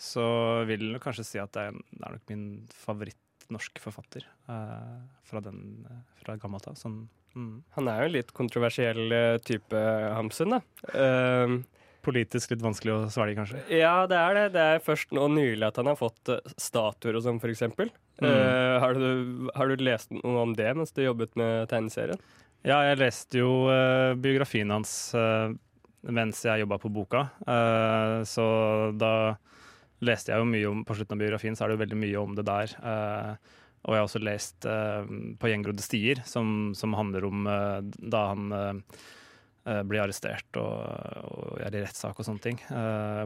Så 0.00 0.24
vil 0.66 0.94
jeg 0.94 1.02
kanskje 1.04 1.28
si 1.28 1.42
at 1.42 1.52
det 1.54 1.68
er, 1.68 1.76
det 1.92 2.00
er 2.00 2.16
nok 2.16 2.32
min 2.32 2.46
favoritt-norsk 2.74 3.76
forfatter 3.78 4.24
fra, 4.48 5.42
den, 5.44 5.84
fra 6.18 6.34
gammelt 6.42 6.66
av. 6.66 6.74
Sånn, 6.80 7.04
mm. 7.36 7.52
Han 7.76 7.90
er 7.92 8.00
jo 8.00 8.08
en 8.08 8.16
litt 8.16 8.32
kontroversiell 8.34 9.14
type 9.46 9.84
Hamsun, 10.16 10.56
da. 10.56 10.58
Eh, 10.90 11.54
Politisk 12.02 12.50
litt 12.50 12.62
vanskelig 12.64 12.94
å 12.96 13.00
svelge, 13.14 13.36
kanskje. 13.38 13.60
ja, 13.78 14.06
det 14.10 14.16
er 14.18 14.34
det. 14.34 14.46
Det 14.56 14.62
er 14.74 14.80
først 14.82 15.12
nå 15.14 15.28
nylig 15.30 15.68
at 15.68 15.76
han 15.78 15.86
har 15.92 15.98
fått 15.98 16.32
eh, 16.34 16.54
statuer 16.58 17.14
og 17.14 17.22
sånn, 17.22 17.38
eksempel. 17.46 17.92
Mm. 18.18 18.26
Uh, 18.26 18.76
har, 18.82 18.98
du, 18.98 19.50
har 19.54 19.70
du 19.70 19.82
lest 19.82 20.10
noe 20.14 20.42
om 20.42 20.54
det 20.58 20.66
mens 20.74 20.90
du 20.94 21.02
jobbet 21.04 21.36
med 21.38 21.70
tegneserien? 21.70 22.18
Ja, 22.66 22.80
jeg 22.86 22.98
leste 23.00 23.40
jo 23.40 23.52
uh, 23.70 24.14
biografien 24.18 24.70
hans 24.74 24.92
uh, 25.14 25.54
mens 26.02 26.42
jeg 26.42 26.64
jobba 26.64 26.80
på 26.82 26.90
boka. 26.90 27.28
Så 28.26 28.44
da 28.98 29.36
leste 30.02 30.32
jeg 30.32 30.42
jo 30.42 30.48
mye 30.50 30.70
om 30.70 30.80
På 30.82 30.96
slutten 30.98 31.14
av 31.14 31.20
biografien 31.22 31.54
så 31.54 31.62
er 31.62 31.70
det 31.70 31.76
jo 31.76 31.82
veldig 31.84 31.98
mye 32.00 32.22
om 32.24 32.32
det 32.34 32.44
der. 32.48 32.72
Eh, 32.82 33.52
Og 33.86 33.94
jeg 33.94 34.00
har 34.00 34.08
også 34.08 34.22
lest 34.26 34.66
På 35.38 35.46
gjengrodde 35.46 35.84
stier, 35.86 36.24
som, 36.26 36.72
som 36.74 36.96
handler 36.98 37.28
om 37.28 37.46
da 37.46 38.24
han 38.32 38.50
blir 39.62 40.02
arrestert 40.02 40.56
og, 40.58 40.78
og, 41.22 41.60
er 41.62 41.76
i 41.76 41.82
rettssak 41.84 42.18
og 42.18 42.26
sånne 42.26 42.42
ting. 42.42 42.56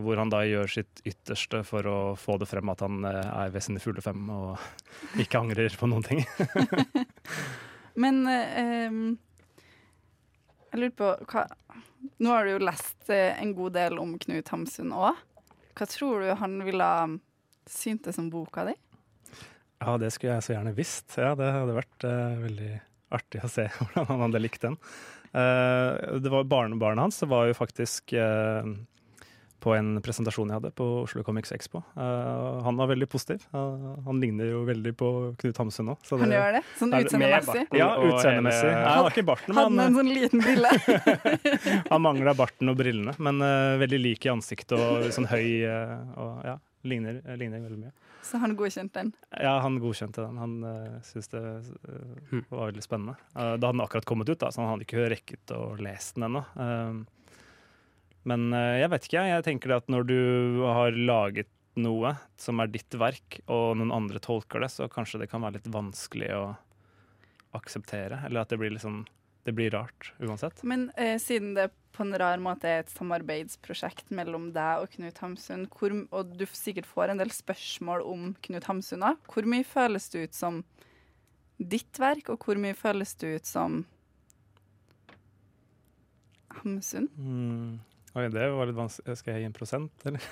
hvor 0.05 0.21
han 0.21 0.29
da 0.29 0.43
gjør 0.45 0.69
sitt 0.69 1.01
ytterste 1.09 1.63
for 1.65 1.89
å 1.89 1.99
få 2.21 2.37
det 2.43 2.49
frem 2.51 2.69
at 2.69 2.83
han 2.85 3.07
er 3.09 3.55
ved 3.55 3.65
sine 3.65 3.81
fulle 3.81 4.05
fem 4.05 4.27
og 4.35 4.61
ikke 5.25 5.41
angrer 5.41 5.79
på 5.81 5.89
noen 5.89 6.05
ting. 6.05 6.21
Men 8.03 8.21
um, 8.29 9.01
jeg 10.73 10.83
lurer 10.83 10.97
på 10.99 11.13
hva, 11.33 11.47
Nå 12.21 12.33
har 12.33 12.45
du 12.45 12.53
jo 12.53 12.65
lest 12.69 13.09
en 13.09 13.55
god 13.57 13.77
del 13.79 13.97
om 14.03 14.13
Knut 14.21 14.53
Hamsun 14.53 14.93
òg. 14.93 15.17
Hva 15.77 15.87
tror 15.89 16.23
du 16.25 16.35
han 16.41 16.61
ville 16.65 16.89
syntes 17.69 18.21
om 18.21 18.29
boka 18.33 18.65
di? 18.69 18.75
Ja, 19.81 19.97
det 20.01 20.13
skulle 20.15 20.37
jeg 20.37 20.45
så 20.47 20.55
gjerne 20.55 20.75
visst. 20.77 21.17
Ja, 21.21 21.35
det 21.37 21.51
hadde 21.53 21.77
vært 21.77 22.07
uh, 22.09 22.37
veldig 22.41 22.71
artig 23.17 23.43
å 23.45 23.51
se 23.51 23.67
hvordan 23.77 24.09
han 24.11 24.25
hadde 24.27 24.43
likt 24.43 24.65
den. 24.65 24.79
Uh, 25.37 26.17
det 26.17 26.31
var 26.33 26.47
Barnebarnet 26.49 27.03
hans 27.03 27.19
det 27.21 27.27
var 27.29 27.49
jo 27.51 27.57
faktisk 27.57 28.15
uh, 28.17 28.65
på 29.61 29.75
en 29.77 29.99
presentasjon 30.01 30.49
jeg 30.49 30.57
hadde 30.57 30.71
på 30.79 30.85
Oslo 31.03 31.25
Comics 31.27 31.51
Expo. 31.53 31.81
han 31.97 32.77
var 32.79 32.87
veldig 32.87 33.09
positiv. 33.11 33.43
han 33.51 34.21
ligner 34.23 34.53
jo 34.53 34.61
veldig 34.69 34.93
på 34.95 35.09
Knut 35.41 35.59
Hamsun 35.59 35.89
nå. 35.89 35.97
han 36.21 36.35
gjør 36.37 36.53
det? 36.55 36.61
Sånn 36.79 36.95
utseendemessig? 36.95 37.65
Ja, 37.75 37.89
utseendemessig. 37.99 38.71
Han 38.77 39.01
har 39.01 39.11
ikke 39.11 39.27
barten, 39.27 39.57
Hadde 39.57 39.73
han 39.73 39.83
en 39.89 39.99
sånn 39.99 40.13
liten 40.13 40.45
brille? 40.45 40.71
han 41.91 42.05
mangla 42.05 42.37
barten 42.39 42.71
og 42.71 42.79
brillene, 42.79 43.17
men 43.19 43.43
veldig 43.83 44.01
lik 44.05 44.29
i 44.29 44.31
ansiktet 44.37 44.77
og 44.77 45.09
sånn 45.17 45.27
høy. 45.33 45.49
og 45.67 46.47
ja, 46.47 46.61
ligner, 46.87 47.19
ligner 47.41 47.65
veldig 47.67 47.81
mye. 47.89 47.95
Så 48.27 48.41
han 48.43 48.57
godkjente 48.59 49.03
den? 49.03 49.13
Ja, 49.31 49.59
han 49.63 49.79
godkjente 49.79 50.25
den. 50.25 50.39
Han 50.43 50.55
uh, 50.67 50.97
syntes 51.07 51.31
det 51.31 51.43
uh, 51.43 52.41
var 52.51 52.73
veldig 52.73 52.83
spennende. 52.83 53.15
Uh, 53.37 53.55
da 53.55 53.69
hadde 53.69 53.77
den 53.77 53.85
akkurat 53.85 54.09
kommet 54.09 54.31
ut, 54.33 54.41
da, 54.41 54.51
så 54.51 54.65
han 54.65 54.73
hadde 54.73 54.87
ikke 54.89 55.11
rekket 55.13 55.53
å 55.55 55.77
lese 55.79 56.17
den 56.17 56.27
ennå. 56.29 56.43
Uh, 56.59 57.05
men 58.27 58.49
jeg 58.51 58.91
vet 58.91 59.05
ikke, 59.07 59.23
jeg. 59.31 59.43
tenker 59.47 59.77
at 59.77 59.93
når 59.93 60.07
du 60.09 60.21
har 60.67 60.97
laget 60.99 61.47
noe 61.79 62.17
som 62.41 62.59
er 62.59 62.73
ditt 62.75 62.97
verk, 62.99 63.39
og 63.47 63.77
noen 63.79 63.93
andre 63.95 64.19
tolker 64.19 64.65
det, 64.65 64.73
så 64.75 64.89
kanskje 64.91 65.21
det 65.23 65.29
kan 65.31 65.45
være 65.45 65.61
litt 65.61 65.69
vanskelig 65.71 66.33
å 66.35 66.47
akseptere. 67.55 68.25
Eller 68.27 68.43
at 68.43 68.51
det 68.51 68.59
blir 68.59 68.73
litt 68.73 68.81
liksom 68.81 69.05
det 69.47 69.55
blir 69.55 69.71
rart 69.71 70.13
uansett. 70.19 70.63
Men 70.67 70.89
eh, 70.97 71.17
siden 71.23 71.55
det 71.55 71.71
på 71.97 72.03
en 72.03 72.19
rar 72.19 72.41
måte 72.43 72.69
er 72.69 72.83
et 72.83 72.93
samarbeidsprosjekt 72.93 74.11
mellom 74.15 74.51
deg 74.53 74.83
og 74.83 74.91
Knut 74.97 75.21
Hamsun, 75.23 75.65
hvor, 75.73 75.95
og 76.11 76.35
du 76.37 76.45
sikkert 76.51 76.89
får 76.91 77.13
en 77.13 77.23
del 77.23 77.31
spørsmål 77.33 78.03
om 78.05 78.33
Knut 78.45 78.67
Hamsun 78.69 79.05
da, 79.07 79.15
hvor 79.31 79.47
mye 79.49 79.65
føles 79.65 80.11
det 80.13 80.27
ut 80.27 80.37
som 80.37 80.65
ditt 81.57 82.01
verk, 82.03 82.29
og 82.35 82.43
hvor 82.43 82.59
mye 82.61 82.77
føles 82.77 83.15
det 83.23 83.37
ut 83.39 83.49
som 83.49 83.85
Hamsun? 86.59 87.09
Mm. 87.17 87.79
Oi, 88.17 88.27
det 88.33 88.45
var 88.49 88.69
litt 88.69 88.77
vanskelig. 88.77 89.19
Skal 89.21 89.35
jeg 89.35 89.45
gi 89.45 89.49
en 89.51 89.57
prosent, 89.57 90.07
eller? 90.09 90.29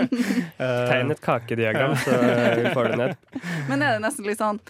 Tegn 0.90 1.12
et 1.14 1.22
kakediagram, 1.24 1.94
så 2.04 2.18
vi 2.60 2.72
får 2.76 2.90
det 2.92 2.98
ned. 3.00 3.30
Men 3.70 3.80
er 3.80 3.96
det 3.96 4.02
nesten 4.04 4.28
litt 4.28 4.40
sånn 4.40 4.60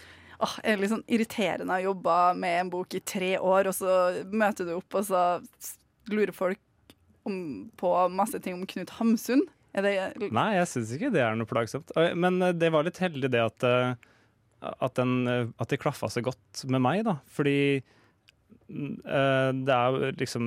åh, 0.43 0.55
litt 0.79 0.91
sånn 0.91 1.05
irriterende 1.07 1.79
å 1.79 1.87
jobbe 1.91 2.19
med 2.41 2.59
en 2.61 2.71
bok 2.73 2.97
i 2.97 3.03
tre 3.05 3.35
år, 3.39 3.71
og 3.71 3.77
så 3.77 3.97
møter 4.31 4.67
du 4.67 4.75
opp, 4.77 4.97
og 4.97 5.07
så 5.07 5.21
lurer 6.11 6.35
folk 6.35 6.61
om, 7.25 7.37
på 7.77 7.91
masse 8.13 8.39
ting 8.43 8.57
om 8.57 8.65
Knut 8.69 8.95
Hamsun. 8.99 9.45
Nei, 10.31 10.49
jeg 10.55 10.69
syns 10.71 10.93
ikke 10.95 11.11
det 11.11 11.23
er 11.25 11.35
noe 11.35 11.49
plagsomt. 11.49 11.91
Men 12.15 12.39
eh, 12.41 12.55
det 12.55 12.71
var 12.71 12.87
litt 12.87 13.01
heldig 13.01 13.31
det 13.33 13.43
at, 13.43 13.65
eh, 13.67 13.91
at, 14.71 14.95
den, 14.95 15.17
eh, 15.27 15.51
at 15.59 15.71
det 15.71 15.81
klaffa 15.83 16.09
så 16.11 16.23
godt 16.23 16.63
med 16.71 16.83
meg, 16.85 17.03
da. 17.07 17.19
Fordi 17.35 17.59
det 18.65 19.73
er 19.75 20.15
liksom 20.17 20.45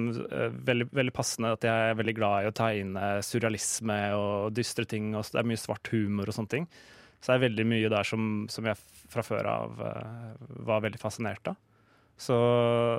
veldig, 0.67 0.89
veldig, 0.91 1.13
passende 1.15 1.53
at 1.55 1.63
jeg 1.63 1.91
er 1.93 1.99
veldig 2.01 2.15
glad 2.17 2.43
i 2.43 2.49
å 2.51 2.55
tegne 2.57 3.11
surrealisme 3.23 3.99
og 4.19 4.57
dystre 4.57 4.89
ting. 4.91 5.13
Og 5.15 5.29
det 5.31 5.39
er 5.39 5.47
mye 5.47 5.61
svart 5.61 5.87
humor 5.93 6.27
og 6.27 6.35
sånne 6.35 6.51
ting. 6.57 6.67
Så 7.19 7.33
det 7.33 7.39
er 7.39 7.47
veldig 7.49 7.67
mye 7.67 7.91
der 7.91 8.07
som, 8.07 8.47
som 8.51 8.67
jeg 8.69 8.79
fra 9.11 9.25
før 9.27 9.49
av 9.51 9.81
uh, 9.83 10.37
var 10.69 10.85
veldig 10.85 11.01
fascinert 11.03 11.51
av. 11.51 11.59
Så, 12.19 12.37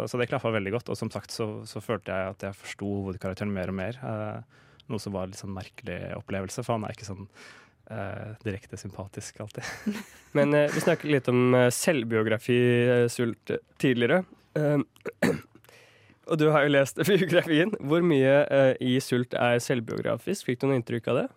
så 0.08 0.20
det 0.20 0.30
klaffa 0.32 0.52
veldig 0.52 0.74
godt. 0.76 0.92
Og 0.92 1.00
som 1.00 1.12
sagt 1.12 1.34
så, 1.36 1.48
så 1.68 1.84
følte 1.84 2.16
jeg 2.16 2.34
at 2.36 2.46
jeg 2.48 2.60
forsto 2.60 2.92
hovedkarakteren 3.06 3.52
mer 3.56 3.72
og 3.72 3.80
mer. 3.80 4.00
Uh, 4.04 4.68
noe 4.92 5.02
som 5.02 5.16
var 5.16 5.28
en 5.28 5.34
litt 5.34 5.42
sånn 5.42 5.56
merkelig 5.56 6.00
opplevelse, 6.18 6.64
for 6.66 6.76
han 6.76 6.88
er 6.88 6.96
ikke 6.96 7.08
sånn 7.08 7.28
uh, 7.28 8.36
direkte 8.44 8.80
sympatisk 8.80 9.40
alltid. 9.44 9.68
Men 10.38 10.56
vi 10.74 10.84
snakket 10.84 11.14
litt 11.16 11.32
om 11.32 11.56
selvbiografi, 11.74 12.60
Sult, 13.12 13.56
tidligere. 13.82 14.24
og 16.30 16.40
du 16.42 16.50
har 16.52 16.68
jo 16.68 16.76
lest 16.76 17.00
biografien. 17.08 17.72
Hvor 17.80 18.04
mye 18.04 18.76
i 18.84 18.98
Sult 19.04 19.36
er 19.36 19.64
selvbiografisk? 19.64 20.48
Fikk 20.50 20.62
du 20.62 20.70
noe 20.70 20.82
inntrykk 20.82 21.12
av 21.14 21.24
det? 21.24 21.30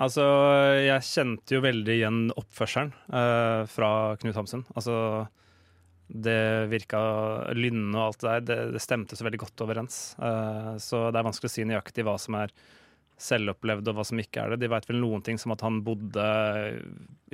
Altså, 0.00 0.24
jeg 0.80 1.04
kjente 1.04 1.56
jo 1.56 1.60
veldig 1.64 1.92
igjen 1.98 2.20
oppførselen 2.32 2.92
uh, 3.12 3.68
fra 3.68 3.90
Knut 4.20 4.38
Hamsun. 4.38 4.62
Altså, 4.72 4.94
det 6.10 6.70
virka 6.72 7.00
Lynne 7.54 7.94
og 7.94 8.06
alt 8.06 8.22
det 8.22 8.30
der, 8.30 8.44
det, 8.48 8.58
det, 8.74 8.82
stemte 8.82 9.18
så 9.18 9.26
veldig 9.26 9.42
godt 9.42 9.64
overens. 9.66 9.98
Uh, 10.16 10.76
så 10.80 11.08
det 11.10 11.20
er 11.20 11.26
vanskelig 11.28 11.50
å 11.50 11.54
si 11.54 11.66
nøyaktig 11.68 12.06
hva 12.06 12.16
som 12.20 12.38
er 12.40 12.54
selvopplevd 13.20 13.90
og 13.90 13.98
hva 13.98 14.06
som 14.08 14.22
ikke 14.22 14.40
er 14.42 14.54
det. 14.54 14.62
De 14.62 14.70
veit 14.72 14.88
vel 14.88 15.02
noen 15.02 15.24
ting 15.26 15.36
som 15.40 15.52
at 15.52 15.66
han 15.66 15.82
bodde 15.84 16.24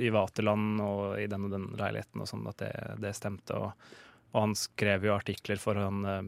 i 0.03 0.11
Vaterland 0.11 0.83
og 0.83 1.21
i 1.21 1.29
den 1.31 1.47
og 1.47 1.55
den 1.55 1.69
leiligheten 1.79 2.23
og 2.23 2.27
sånn, 2.27 2.43
at 2.51 2.59
det, 2.65 2.73
det 2.99 3.15
stemte. 3.15 3.55
Og, 3.55 3.87
og, 4.33 4.41
han 4.41 4.57
skrev 4.59 5.07
jo 5.07 5.15
artikler 5.15 5.61
for 5.61 5.79
han 5.79 6.03
uh, 6.03 6.19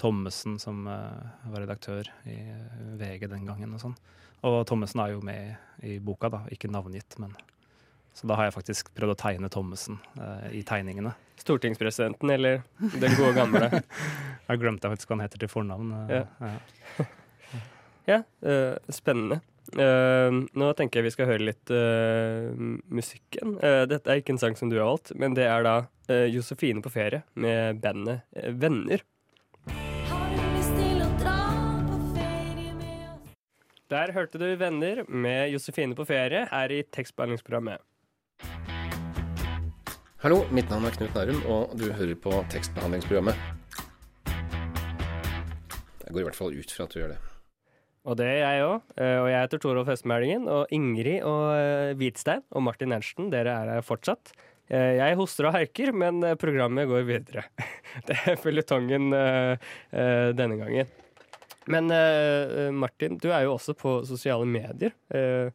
Thommessen, 0.00 0.56
som 0.62 0.86
var 0.88 1.60
redaktør 1.60 2.08
i 2.24 2.38
VG 2.96 3.28
den 3.28 3.44
gangen 3.48 3.76
og 3.76 3.82
sånn. 3.82 3.96
Og 4.46 4.62
Thommessen 4.68 5.02
er 5.02 5.14
jo 5.14 5.22
med 5.24 5.84
i 5.84 5.98
boka, 6.00 6.30
da. 6.32 6.44
Ikke 6.52 6.70
navngitt, 6.70 7.18
men 7.20 7.36
Så 8.12 8.26
da 8.26 8.34
har 8.34 8.48
jeg 8.48 8.56
faktisk 8.56 8.88
prøvd 8.96 9.12
å 9.12 9.18
tegne 9.20 9.48
Thommessen 9.52 10.00
uh, 10.18 10.48
i 10.50 10.64
tegningene. 10.66 11.12
Stortingspresidenten, 11.38 12.32
eller 12.34 12.64
den 12.80 13.14
gode 13.14 13.36
gamle? 13.36 13.68
jeg 14.48 14.60
glemte 14.60 14.90
faktisk 14.90 15.08
hva 15.08 15.16
han 15.18 15.24
heter 15.24 15.44
til 15.44 15.52
fornavn. 15.52 15.92
Uh, 15.94 16.10
ja, 16.10 16.24
ja. 16.98 17.06
ja 18.14 18.18
uh, 18.44 18.92
spennende. 18.92 19.40
nå 19.70 20.68
tenker 20.74 20.98
jeg 20.98 21.06
vi 21.06 21.10
skal 21.14 21.28
høre 21.28 21.44
litt 21.46 21.70
musikken. 22.90 23.52
dette 23.86 24.10
er 24.10 24.18
ikke 24.18 24.32
en 24.34 24.40
sang 24.42 24.56
som 24.58 24.66
du 24.66 24.80
har 24.80 24.88
valgt, 24.88 25.12
men 25.14 25.36
det 25.36 25.44
er 25.46 25.62
da 25.62 25.74
Josefine 26.26 26.82
på 26.82 26.90
ferie 26.90 27.20
med 27.38 27.78
bandet 27.78 28.26
Venner. 28.58 29.04
Der 33.90 34.12
hørte 34.14 34.38
du 34.38 34.44
Venner 34.54 35.00
med 35.10 35.48
Josefine 35.50 35.96
på 35.98 36.04
ferie 36.06 36.44
her 36.46 36.70
i 36.70 36.84
tekstbehandlingsprogrammet. 36.94 37.82
Hallo, 40.22 40.44
mitt 40.54 40.70
navn 40.70 40.86
er 40.86 40.94
Knut 40.94 41.16
Nærum, 41.18 41.40
og 41.50 41.72
du 41.74 41.88
hører 41.98 42.14
på 42.14 42.30
tekstbehandlingsprogrammet. 42.52 43.34
Jeg 46.04 46.14
går 46.14 46.22
i 46.22 46.26
hvert 46.28 46.38
fall 46.38 46.54
ut 46.54 46.76
fra 46.76 46.86
at 46.86 46.94
du 46.94 47.00
gjør 47.00 47.10
det. 47.16 47.18
Og 48.06 48.20
det 48.20 48.30
er 48.30 48.38
jeg 48.38 48.68
òg. 48.68 48.94
Eh, 48.94 49.18
og 49.24 49.28
jeg 49.32 49.42
heter 49.42 49.64
Torolf 49.66 49.90
Høstmælingen. 49.90 50.46
Og 50.46 50.70
Ingrid 50.70 51.26
og 51.26 51.50
eh, 51.58 51.90
Hvitstein 51.98 52.46
og 52.54 52.62
Martin 52.68 52.94
Ernsten, 52.94 53.34
dere 53.34 53.58
er 53.58 53.74
her 53.74 53.84
fortsatt. 53.90 54.30
Eh, 54.70 55.00
jeg 55.02 55.18
hoster 55.18 55.50
og 55.50 55.58
harker, 55.58 55.90
men 55.90 56.22
programmet 56.38 56.86
går 56.86 57.10
videre. 57.10 57.48
Det 58.06 58.22
er 58.22 58.38
føljetongen 58.38 59.10
denne 59.10 60.62
gangen. 60.62 60.99
Men 61.70 61.90
uh, 61.90 62.70
Martin, 62.74 63.18
du 63.20 63.30
er 63.30 63.46
jo 63.46 63.54
også 63.54 63.74
på 63.78 64.00
sosiale 64.08 64.46
medier. 64.48 64.94
Uh, 65.14 65.50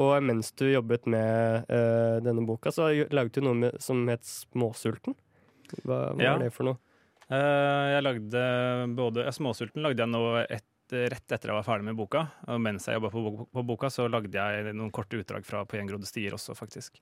og 0.00 0.14
mens 0.24 0.52
du 0.56 0.66
jobbet 0.70 1.06
med 1.10 1.66
uh, 1.70 2.18
denne 2.24 2.44
boka, 2.48 2.72
så 2.74 2.90
laget 3.12 3.38
du 3.38 3.44
noe 3.44 3.58
med, 3.58 3.80
som 3.82 4.02
het 4.10 4.26
Småsulten. 4.26 5.16
Hva, 5.84 6.10
hva 6.16 6.24
ja. 6.24 6.34
var 6.34 6.46
det 6.46 6.54
for 6.54 6.72
noe? 6.72 6.82
jeg 7.30 8.02
lagde 8.02 8.40
både 8.98 9.22
Småsulten 9.30 9.84
lagde 9.84 10.02
jeg 10.02 10.10
nå 10.10 10.22
et, 10.40 10.64
rett 10.90 11.34
etter 11.36 11.52
jeg 11.52 11.54
var 11.54 11.66
ferdig 11.68 11.86
med 11.86 11.98
boka. 12.00 12.24
Og 12.50 12.58
mens 12.58 12.88
jeg 12.88 12.98
jobba 12.98 13.10
på, 13.14 13.22
på, 13.54 13.62
boka, 13.68 13.90
så 13.94 14.08
lagde 14.10 14.34
jeg 14.34 14.72
noen 14.74 14.90
korte 14.90 15.20
utdrag 15.20 15.46
fra 15.46 15.60
På 15.62 15.78
gjengrodde 15.78 16.10
stier 16.10 16.34
også, 16.34 16.56
faktisk. 16.58 16.98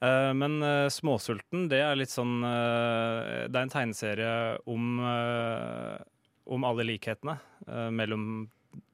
Men 0.00 0.60
Småsulten, 0.92 1.70
det 1.72 1.80
er 1.86 1.96
litt 1.96 2.12
sånn 2.12 2.36
Det 2.44 3.48
er 3.48 3.64
en 3.64 3.72
tegneserie 3.72 4.36
om 4.68 5.00
om 6.50 6.66
alle 6.66 6.86
likhetene 6.88 7.36
uh, 7.68 7.88
mellom 7.94 8.48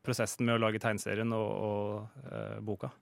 prosessen 0.07 0.47
med 0.47 0.57
å 0.57 0.63
lage 0.63 0.81
tegneserien 0.83 1.33
og, 1.37 1.51
og 1.67 2.31
uh, 2.31 2.57
boka. 2.65 2.93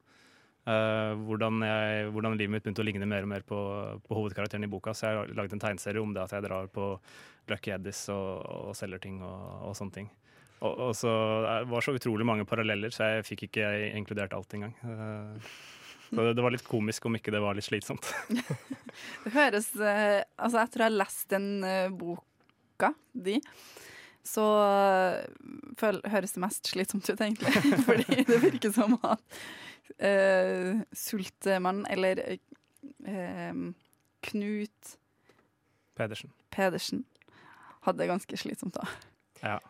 Uh, 0.64 1.12
hvordan, 1.26 1.60
jeg, 1.66 2.08
hvordan, 2.14 2.38
livet 2.40 2.54
mitt 2.54 2.64
begynte 2.64 2.80
å 2.80 2.88
ligne 2.88 3.08
mer 3.08 3.26
og 3.26 3.32
mer 3.34 3.44
på, 3.44 3.58
på, 4.06 4.16
hovedkarakteren 4.16 4.64
i 4.64 4.70
boka. 4.72 4.94
Så 4.96 5.10
jeg 5.10 5.36
har 5.36 5.44
en 5.44 5.64
tegneserie 5.66 6.00
om 6.00 6.14
det 6.16 6.24
at 6.24 6.32
jeg 6.32 6.46
drar 6.46 6.70
på 6.72 6.94
Lucky 7.52 7.74
Eddis 7.74 8.06
og, 8.14 8.40
og 8.70 8.78
selger 8.78 9.02
ting 9.04 9.20
og, 9.20 9.68
og 9.68 9.76
sånne 9.76 9.98
ting. 9.98 10.10
Og, 10.64 10.72
og, 10.72 10.90
så 10.96 11.12
Det 11.44 11.68
var 11.74 11.84
så 11.84 11.92
utrolig 11.98 12.24
mange 12.24 12.46
paralleller, 12.48 12.94
så 12.94 13.10
jeg 13.10 13.28
fikk 13.28 13.48
ikke 13.50 13.68
inkludert 13.98 14.32
alt 14.32 14.56
engang. 14.56 14.72
Så 16.08 16.22
det, 16.22 16.34
det 16.38 16.44
var 16.44 16.54
litt 16.54 16.66
komisk 16.66 17.06
om 17.08 17.16
ikke 17.18 17.32
det 17.34 17.42
var 17.42 17.56
litt 17.56 17.66
slitsomt. 17.66 18.08
Det 19.24 19.32
høres 19.34 19.72
Altså, 19.74 20.24
Altså, 20.36 20.66
tror 20.70 20.84
jeg 20.84 20.90
har 20.90 20.98
lest 21.00 21.28
den 21.32 21.48
eh, 21.66 21.90
boka 21.90 22.92
di, 23.12 23.40
så 24.24 24.44
eh, 24.64 25.24
føl, 25.80 26.00
høres 26.08 26.34
det 26.36 26.42
mest 26.44 26.70
slitsomt 26.72 27.08
ut, 27.10 27.20
egentlig. 27.20 27.52
Fordi 27.88 28.24
det 28.28 28.40
virker 28.42 28.72
som 28.74 28.96
at 29.04 29.22
uh, 30.00 30.80
Sultmann, 30.96 31.84
eller 31.92 32.22
uh, 33.04 33.60
Knut 34.24 34.96
Pedersen. 35.94 36.32
Pedersen, 36.50 37.04
hadde 37.84 38.00
det 38.02 38.10
ganske 38.10 38.40
slitsomt 38.40 38.74
da. 38.80 38.88
Ja. 39.44 39.60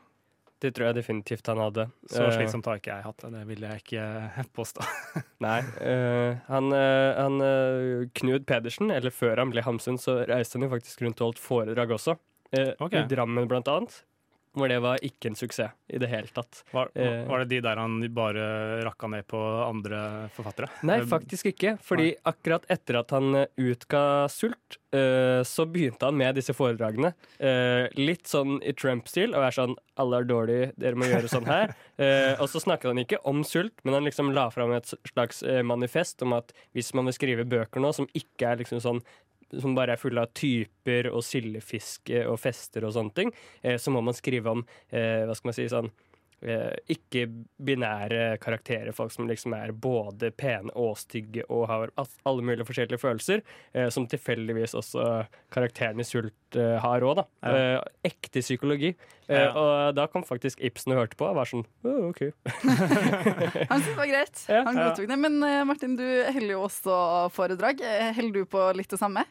Det 0.62 0.70
tror 0.72 0.86
jeg 0.86 0.96
definitivt 0.96 1.48
han 1.50 1.58
hadde. 1.60 1.84
Så 2.08 2.24
slitsomt 2.32 2.64
har 2.70 2.78
ikke 2.78 2.94
jeg 2.94 3.04
hatt 3.04 3.18
det. 3.20 3.32
Det 3.34 3.42
vil 3.50 3.66
jeg 3.66 3.82
ikke 3.82 4.44
påstå. 4.56 4.86
Nei. 5.44 5.58
Uh, 5.76 6.38
han, 6.46 6.70
uh, 6.72 7.10
han 7.18 8.06
Knud 8.16 8.46
Pedersen, 8.48 8.94
eller 8.94 9.12
før 9.12 9.42
han 9.42 9.52
ble 9.52 9.66
Hamsun, 9.66 9.98
så 10.00 10.22
reiste 10.30 10.56
han 10.56 10.64
jo 10.64 10.72
faktisk 10.72 11.02
rundt 11.04 11.20
og 11.20 11.32
holdt 11.32 11.42
foredrag 11.42 11.92
også. 11.98 12.16
Eh, 12.54 12.72
Ok. 12.78 12.92
I 12.92 13.06
Drammen, 13.10 13.48
blant 13.48 13.68
annet. 13.68 14.04
Hvor 14.54 14.68
det 14.70 14.80
var 14.84 14.98
ikke 15.02 15.30
en 15.32 15.34
suksess 15.38 15.72
i 15.90 15.98
det 15.98 16.08
hele 16.08 16.28
tatt. 16.34 16.62
Var, 16.72 16.90
Eh, 16.94 17.24
var 17.26 17.42
det 17.42 17.48
de 17.50 17.60
der 17.60 17.76
han 17.76 17.96
bare 18.14 18.84
rakka 18.86 19.08
ned 19.10 19.26
på 19.26 19.38
andre 19.68 20.28
forfattere? 20.36 20.68
Nei, 20.86 21.00
Eh, 21.00 21.06
faktisk 21.10 21.46
ikke. 21.50 21.76
Fordi 21.82 22.14
akkurat 22.24 22.64
etter 22.70 23.00
at 23.00 23.10
han 23.10 23.34
eh, 23.34 23.46
utga 23.58 24.28
Sult, 24.30 24.78
eh, 24.94 25.42
så 25.42 25.66
begynte 25.66 26.06
han 26.06 26.16
med 26.16 26.34
disse 26.36 26.54
foredragene. 26.54 27.12
Eh, 27.38 27.88
litt 27.98 28.26
sånn 28.30 28.60
i 28.62 28.72
Trump-stil, 28.72 29.34
og 29.34 29.42
er 29.42 29.50
sånn 29.50 29.74
'alle 29.98 30.20
er 30.20 30.24
dårlige, 30.24 30.72
dere 30.78 30.94
må 30.94 31.04
gjøre 31.10 31.28
sånn 31.28 31.46
her'. 31.46 31.74
Eh, 31.96 32.34
og 32.42 32.48
så 32.50 32.58
snakket 32.58 32.90
han 32.90 32.98
ikke 32.98 33.20
om 33.24 33.44
sult, 33.44 33.70
men 33.84 33.94
han 33.94 34.02
liksom 34.02 34.32
la 34.34 34.48
fram 34.50 34.72
et 34.72 34.92
slags 35.06 35.44
eh, 35.44 35.62
manifest 35.62 36.20
om 36.22 36.32
at 36.32 36.52
hvis 36.74 36.92
man 36.92 37.04
vil 37.06 37.14
skrive 37.14 37.44
bøker 37.46 37.78
nå 37.80 37.92
som 37.94 38.08
ikke 38.12 38.50
er 38.50 38.56
liksom 38.56 38.80
sånn 38.82 39.00
som 39.60 39.76
bare 39.76 39.94
er 39.94 40.00
fulle 40.00 40.24
av 40.24 40.32
typer 40.36 41.10
og 41.12 41.22
sildefiske 41.26 42.24
og 42.30 42.40
fester 42.42 42.86
og 42.88 42.96
sånne 42.96 43.14
ting, 43.18 43.34
eh, 43.62 43.78
så 43.78 43.94
må 43.94 44.02
man 44.04 44.16
skrive 44.16 44.50
om 44.56 44.66
eh, 44.90 45.24
hva 45.28 45.36
skal 45.36 45.50
man 45.50 45.58
si, 45.58 45.68
sånn 45.72 45.92
eh, 46.44 46.74
ikke-binære 46.94 48.36
karakterer. 48.42 48.92
Folk 48.96 49.12
som 49.14 49.28
liksom 49.28 49.54
er 49.56 49.72
både 49.72 50.30
pene 50.36 50.72
og 50.78 50.96
stygge 51.00 51.44
og 51.48 51.66
har 51.70 51.92
alle 51.98 52.44
mulige 52.44 52.66
forskjellige 52.68 53.00
følelser. 53.00 53.42
Eh, 53.72 53.88
som 53.94 54.06
tilfeldigvis 54.10 54.76
også 54.78 55.24
karakteren 55.54 56.00
i 56.02 56.06
Sult 56.06 56.58
eh, 56.58 56.76
har 56.82 57.04
òg, 57.04 57.22
da. 57.22 57.26
Ja. 57.44 57.54
Eh, 57.78 58.10
ekte 58.12 58.44
psykologi. 58.44 58.94
Eh, 59.28 59.34
Ja. 59.34 59.52
Og 59.56 59.94
da 59.96 60.04
kom 60.12 60.24
faktisk 60.24 60.60
Ibsen 60.60 60.92
og 60.92 60.98
hørte 60.98 61.16
på 61.16 61.24
og 61.24 61.38
var 61.38 61.48
sånn 61.48 61.62
oh, 61.84 62.10
OK. 62.10 62.26
Han 63.70 63.80
syntes 63.80 63.88
det 63.88 63.96
var 63.96 64.10
greit. 64.10 64.42
Han 64.50 64.76
ja. 64.76 64.90
godtok 64.90 65.08
det. 65.08 65.18
Men 65.18 65.38
Martin, 65.68 65.96
du 65.96 66.04
holder 66.04 66.52
jo 66.52 66.60
også 66.66 66.98
foredrag. 67.32 67.80
Holder 68.18 68.44
du 68.44 68.44
på 68.52 68.66
litt 68.76 68.92
det 68.92 69.00
samme? 69.00 69.24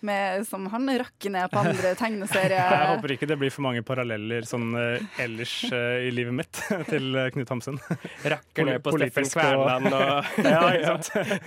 Med, 0.00 0.46
som 0.48 0.64
han 0.72 0.86
rakker 1.00 1.28
ned 1.34 1.50
på 1.52 1.60
andre 1.64 1.90
tegneserier. 1.98 2.56
Jeg 2.72 2.86
håper 2.94 3.12
ikke 3.16 3.26
det 3.28 3.36
blir 3.42 3.52
for 3.52 3.66
mange 3.66 3.82
paralleller 3.84 4.46
sånn 4.48 4.70
eh, 4.80 5.02
ellers 5.20 5.52
eh, 5.68 6.06
i 6.08 6.12
livet 6.14 6.32
mitt 6.38 6.60
til 6.92 7.10
eh, 7.20 7.28
Knut 7.34 7.52
Hamsun. 7.52 7.76
Rakker 8.24 8.64
ned 8.70 8.80
på 8.86 8.94
Steffen 8.96 9.28
Kverneland 9.34 9.90
og 9.92 10.30
Ja, 10.54 10.62
ikke 10.72 10.94
sant? 10.94 11.44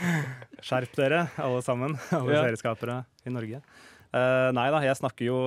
Skjerp 0.64 0.94
dere, 1.00 1.24
alle 1.42 1.64
sammen. 1.66 1.98
Alle 2.14 2.36
Ja. 2.38 2.44
serieskapere 2.46 3.00
i 3.26 3.34
Norge. 3.34 3.64
Uh, 4.14 4.52
nei 4.54 4.68
da, 4.70 4.78
jeg 4.86 5.00
snakker 5.00 5.26
jo, 5.26 5.38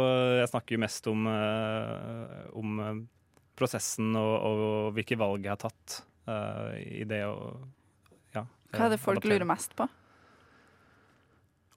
jeg 0.41 0.49
snakker 0.51 0.75
jo 0.75 0.81
mest 0.83 1.07
om, 1.07 1.29
uh, 1.31 2.49
om 2.59 3.05
prosessen 3.57 4.09
og, 4.19 4.33
og 4.51 4.89
hvilke 4.97 5.15
valg 5.21 5.47
jeg 5.47 5.53
har 5.55 5.61
tatt 5.63 6.01
i 6.83 7.05
det 7.07 7.21
å 7.31 7.37
ja, 8.35 8.43
Hva 8.75 8.89
er 8.89 8.97
det 8.97 8.99
folk 8.99 9.21
adaptere. 9.21 9.37
lurer 9.37 9.47
mest 9.47 9.77
på? 9.79 9.87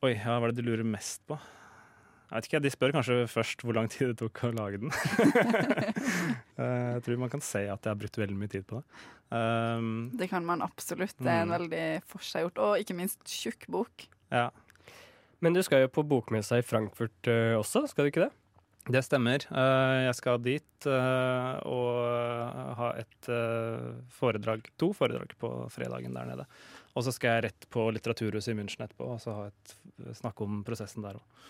Oi, 0.05 0.13
ja, 0.15 0.37
hva 0.39 0.47
er 0.47 0.53
det 0.55 0.63
du 0.63 0.69
lurer 0.69 0.85
mest 0.87 1.21
på? 1.27 1.35
Jeg 2.29 2.37
vet 2.37 2.47
ikke, 2.47 2.59
De 2.61 2.69
spør 2.71 2.93
kanskje 2.93 3.15
først 3.27 3.63
hvor 3.65 3.73
lang 3.75 3.87
tid 3.91 4.11
det 4.11 4.19
tok 4.21 4.43
å 4.47 4.51
lage 4.55 4.79
den. 4.83 4.93
Eh, 6.59 6.89
jeg 6.97 7.03
tror 7.05 7.19
man 7.21 7.29
kan 7.31 7.39
si 7.43 7.61
at 7.71 7.85
jeg 7.85 7.87
har 7.93 7.95
brukt 8.01 8.17
veldig 8.19 8.35
mye 8.35 8.51
tid 8.51 8.65
på 8.67 8.81
det. 8.81 9.03
Um, 9.31 10.09
Det 10.19 10.27
kan 10.27 10.43
man 10.43 10.59
absolutt. 10.65 11.15
Det 11.15 11.29
er 11.31 11.45
en 11.45 11.47
Mm. 11.47 11.53
veldig 11.55 11.83
forseggjort 12.11 12.59
og 12.65 12.73
ikke 12.81 12.95
minst 12.97 13.23
tjukk 13.31 13.63
bok. 13.71 14.07
ja, 14.31 14.49
Men 15.41 15.53
du 15.55 15.61
skal 15.63 15.85
jo 15.85 15.87
på 15.87 16.03
bokmessa 16.03 16.57
i 16.59 16.65
Frankfurt 16.67 17.27
eh, 17.31 17.55
også, 17.55 17.85
skal 17.87 18.05
du 18.05 18.11
ikke 18.11 18.25
det? 18.27 18.31
det 18.91 19.03
stemmer. 19.05 19.45
Eh, 19.51 19.99
jeg 20.09 20.15
skal 20.19 20.37
dit 20.43 20.85
eh, 20.85 21.59
og 21.63 22.75
ha 22.81 22.91
et 22.99 23.29
foredrag, 24.19 24.67
to 24.77 24.91
foredrag 24.97 25.31
på 25.39 25.53
fredagen 25.71 26.13
der 26.13 26.25
nede. 26.27 26.45
Og 26.97 27.05
så 27.05 27.13
skal 27.15 27.37
jeg 27.37 27.45
rett 27.49 27.69
på 27.71 27.85
Litteraturhuset 27.93 28.53
i 28.53 28.57
München 28.57 28.83
etterpå 28.85 29.07
og 29.13 29.21
så 29.23 29.35
ha 29.35 29.47
et, 29.51 29.75
snakke 30.17 30.45
om 30.45 30.61
prosessen 30.67 31.05
der 31.05 31.19
òg. 31.19 31.47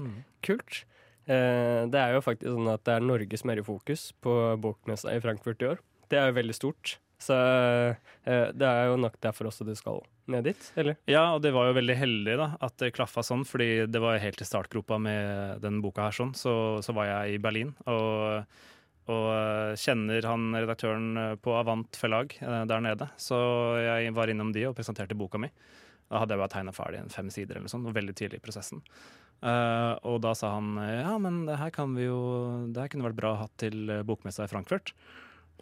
Mm. 0.00 0.16
Kult. 0.46 0.82
Eh, 1.26 1.82
det 1.90 2.00
er 2.00 2.16
jo 2.16 2.24
faktisk 2.24 2.54
sånn 2.54 2.70
at 2.72 2.86
det 2.86 2.96
er 2.96 3.04
Norge 3.04 3.40
som 3.40 3.52
er 3.52 3.60
i 3.60 3.66
fokus 3.66 4.10
på 4.24 4.34
bokmessa 4.62 5.12
i 5.14 5.22
Frankfurt 5.22 5.62
i 5.62 5.72
år. 5.74 5.82
Det 6.10 6.18
er 6.18 6.30
jo 6.30 6.38
veldig 6.40 6.56
stort. 6.56 6.96
Så 7.20 7.36
eh, 7.36 8.48
det 8.56 8.66
er 8.66 8.88
jo 8.88 8.96
nok 9.00 9.18
derfor 9.20 9.50
også 9.50 9.66
du 9.68 9.74
skal 9.76 10.00
ned 10.30 10.46
dit, 10.48 10.66
eller? 10.80 10.96
Ja, 11.10 11.26
og 11.34 11.42
det 11.44 11.52
var 11.52 11.68
jo 11.68 11.76
veldig 11.76 11.96
heldig 11.98 12.36
da, 12.40 12.48
at 12.64 12.76
det 12.80 12.94
klaffa 12.96 13.22
sånn, 13.26 13.42
fordi 13.48 13.86
det 13.90 14.00
var 14.00 14.20
helt 14.22 14.40
i 14.40 14.46
startgropa 14.46 14.96
med 15.02 15.60
den 15.64 15.80
boka 15.84 16.06
her 16.06 16.16
sånn, 16.16 16.32
så, 16.38 16.54
så 16.84 16.94
var 16.96 17.10
jeg 17.10 17.34
i 17.34 17.40
Berlin, 17.42 17.74
og, 17.90 18.46
og 19.10 19.28
eh, 19.34 19.78
kjenner 19.80 20.26
han 20.28 20.50
redaktøren 20.54 21.08
eh, 21.18 21.36
på 21.42 21.54
Avant 21.58 21.98
forlag 21.98 22.36
eh, 22.40 22.64
der 22.70 22.84
nede, 22.84 23.10
så 23.20 23.38
jeg 23.80 24.14
var 24.16 24.30
innom 24.30 24.52
de 24.54 24.68
og 24.68 24.76
presenterte 24.78 25.18
boka 25.18 25.40
mi. 25.42 25.50
Da 26.10 26.22
hadde 26.22 26.34
jeg 26.34 26.42
bare 26.42 26.52
tegna 26.54 26.74
ferdig 26.74 27.00
en 27.02 27.12
fem 27.12 27.30
sider 27.30 27.58
eller 27.58 27.70
sånn, 27.70 27.86
og 27.86 27.94
veldig 27.96 28.16
tidlig 28.18 28.40
i 28.40 28.44
prosessen. 28.44 28.82
Uh, 29.40 29.96
og 30.04 30.18
da 30.20 30.34
sa 30.36 30.50
han 30.52 30.74
ja, 30.76 31.14
men 31.22 31.46
det 31.46 31.54
her 31.56 31.70
kan 31.72 31.94
vi 31.96 32.02
jo 32.04 32.18
Det 32.68 32.82
her 32.82 32.90
kunne 32.92 33.06
vært 33.06 33.16
bra 33.16 33.30
å 33.32 33.38
ha 33.40 33.46
til 33.62 33.88
bokmessa 34.04 34.44
i 34.44 34.50
Frankfurt. 34.50 34.92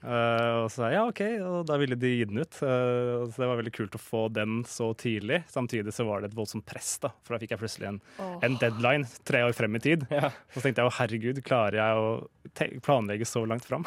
Eh, 0.03 0.55
og 0.63 0.69
så 0.71 0.83
sa 0.83 0.91
jeg 0.93 0.99
ja, 0.99 1.05
OK, 1.11 1.23
og 1.43 1.67
da 1.69 1.79
ville 1.81 1.99
de 1.99 2.13
gi 2.13 2.27
den 2.29 2.41
ut. 2.43 2.59
Uh, 2.63 3.27
så 3.29 3.43
det 3.43 3.49
var 3.51 3.59
veldig 3.61 3.75
kult 3.75 3.97
å 3.99 4.01
få 4.03 4.25
den 4.33 4.63
så 4.69 4.93
tidlig. 4.99 5.43
Samtidig 5.51 5.95
så 5.95 6.07
var 6.09 6.23
det 6.23 6.31
et 6.33 6.39
voldsomt 6.39 6.67
press, 6.69 6.95
da, 7.03 7.11
for 7.27 7.35
da 7.35 7.43
fikk 7.43 7.57
jeg 7.57 7.63
plutselig 7.63 7.91
en, 7.91 8.01
oh. 8.23 8.37
en 8.47 8.59
deadline 8.61 9.09
tre 9.29 9.43
år 9.47 9.57
frem 9.59 9.79
i 9.79 9.83
tid. 9.85 10.07
Ja. 10.15 10.31
Så 10.55 10.63
tenkte 10.65 10.83
jeg 10.85 10.91
å 10.91 10.97
herregud, 10.99 11.43
klarer 11.47 11.79
jeg 11.81 12.03
å 12.03 12.09
te 12.57 12.69
planlegge 12.83 13.27
så 13.29 13.43
langt 13.47 13.67
fram? 13.69 13.85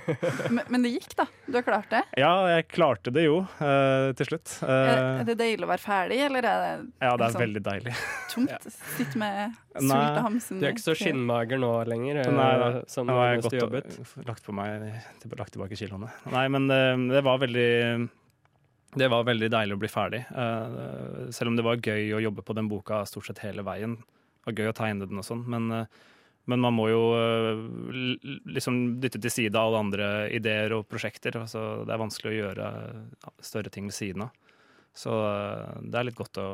Men, 0.50 0.64
men 0.68 0.82
det 0.82 0.90
gikk, 0.96 1.12
da. 1.18 1.26
Du 1.46 1.54
har 1.58 1.62
klart 1.62 1.90
det. 1.92 2.00
ja, 2.18 2.30
jeg 2.50 2.66
klarte 2.72 3.12
det 3.14 3.22
jo 3.26 3.40
uh, 3.44 4.10
til 4.18 4.26
slutt. 4.32 4.52
Eh, 4.66 4.70
Er, 4.90 5.00
er 5.20 5.26
det 5.28 5.36
deilig 5.38 5.66
å 5.66 5.70
være 5.70 5.82
ferdig, 5.82 6.18
eller 6.26 6.46
er 6.46 6.62
det 6.64 6.70
ja, 7.04 7.12
det 7.14 7.26
er 7.26 7.34
sånn 7.34 7.42
veldig 7.44 7.62
deilig. 7.66 7.94
tomt? 8.32 8.66
Sitte 8.96 9.20
med 9.20 9.54
sult 9.76 9.94
og 9.94 10.20
Hamsun? 10.26 10.60
Du 10.60 10.66
er 10.66 10.74
ikke 10.74 10.84
så 10.84 10.96
skinnmager 10.98 11.60
nå 11.62 11.70
lenger, 11.90 12.20
Nei, 12.34 12.50
da. 12.62 12.70
som 12.90 13.06
Nå 13.08 13.16
har 13.18 13.32
jeg 13.34 13.44
gått 13.46 13.58
jobbet. 13.60 13.98
og 14.00 14.26
lagt 14.30 14.46
på 14.46 14.54
meg 14.56 14.88
lagt 15.38 15.49
tilbake 15.54 15.78
kiloene. 15.78 16.10
Nei, 16.32 16.46
men 16.52 16.70
eh, 16.74 16.96
det 17.16 17.22
var 17.26 17.40
veldig 17.42 17.70
det 18.98 19.06
var 19.06 19.26
veldig 19.26 19.50
deilig 19.52 19.76
å 19.76 19.80
bli 19.80 19.90
ferdig. 19.90 20.24
Uh, 20.34 21.28
selv 21.34 21.52
om 21.52 21.58
det 21.58 21.62
var 21.62 21.78
gøy 21.78 22.08
å 22.16 22.22
jobbe 22.24 22.42
på 22.42 22.56
den 22.58 22.70
boka 22.70 23.04
stort 23.06 23.28
sett 23.28 23.42
hele 23.44 23.62
veien. 23.66 23.94
Det 24.00 24.48
var 24.48 24.56
gøy 24.58 24.70
å 24.72 24.78
tegne 24.80 25.06
den 25.06 25.20
og 25.20 25.26
sånn. 25.26 25.44
Men, 25.50 25.68
uh, 25.70 26.08
men 26.50 26.62
man 26.64 26.74
må 26.74 26.88
jo 26.90 27.04
uh, 27.14 27.62
liksom 28.50 28.80
dytte 29.02 29.20
til 29.22 29.30
side 29.30 29.60
alle 29.60 29.84
andre 29.84 30.08
ideer 30.34 30.74
og 30.74 30.88
prosjekter. 30.90 31.38
Altså, 31.38 31.84
det 31.86 31.94
er 31.94 32.02
vanskelig 32.02 32.32
å 32.32 32.40
gjøre 32.40 32.72
større 33.46 33.70
ting 33.70 33.86
ved 33.92 33.98
siden 34.00 34.26
av. 34.26 34.34
Så 34.90 35.14
det 35.86 35.94
er 35.94 36.08
litt 36.08 36.18
godt 36.18 36.40
å, 36.42 36.48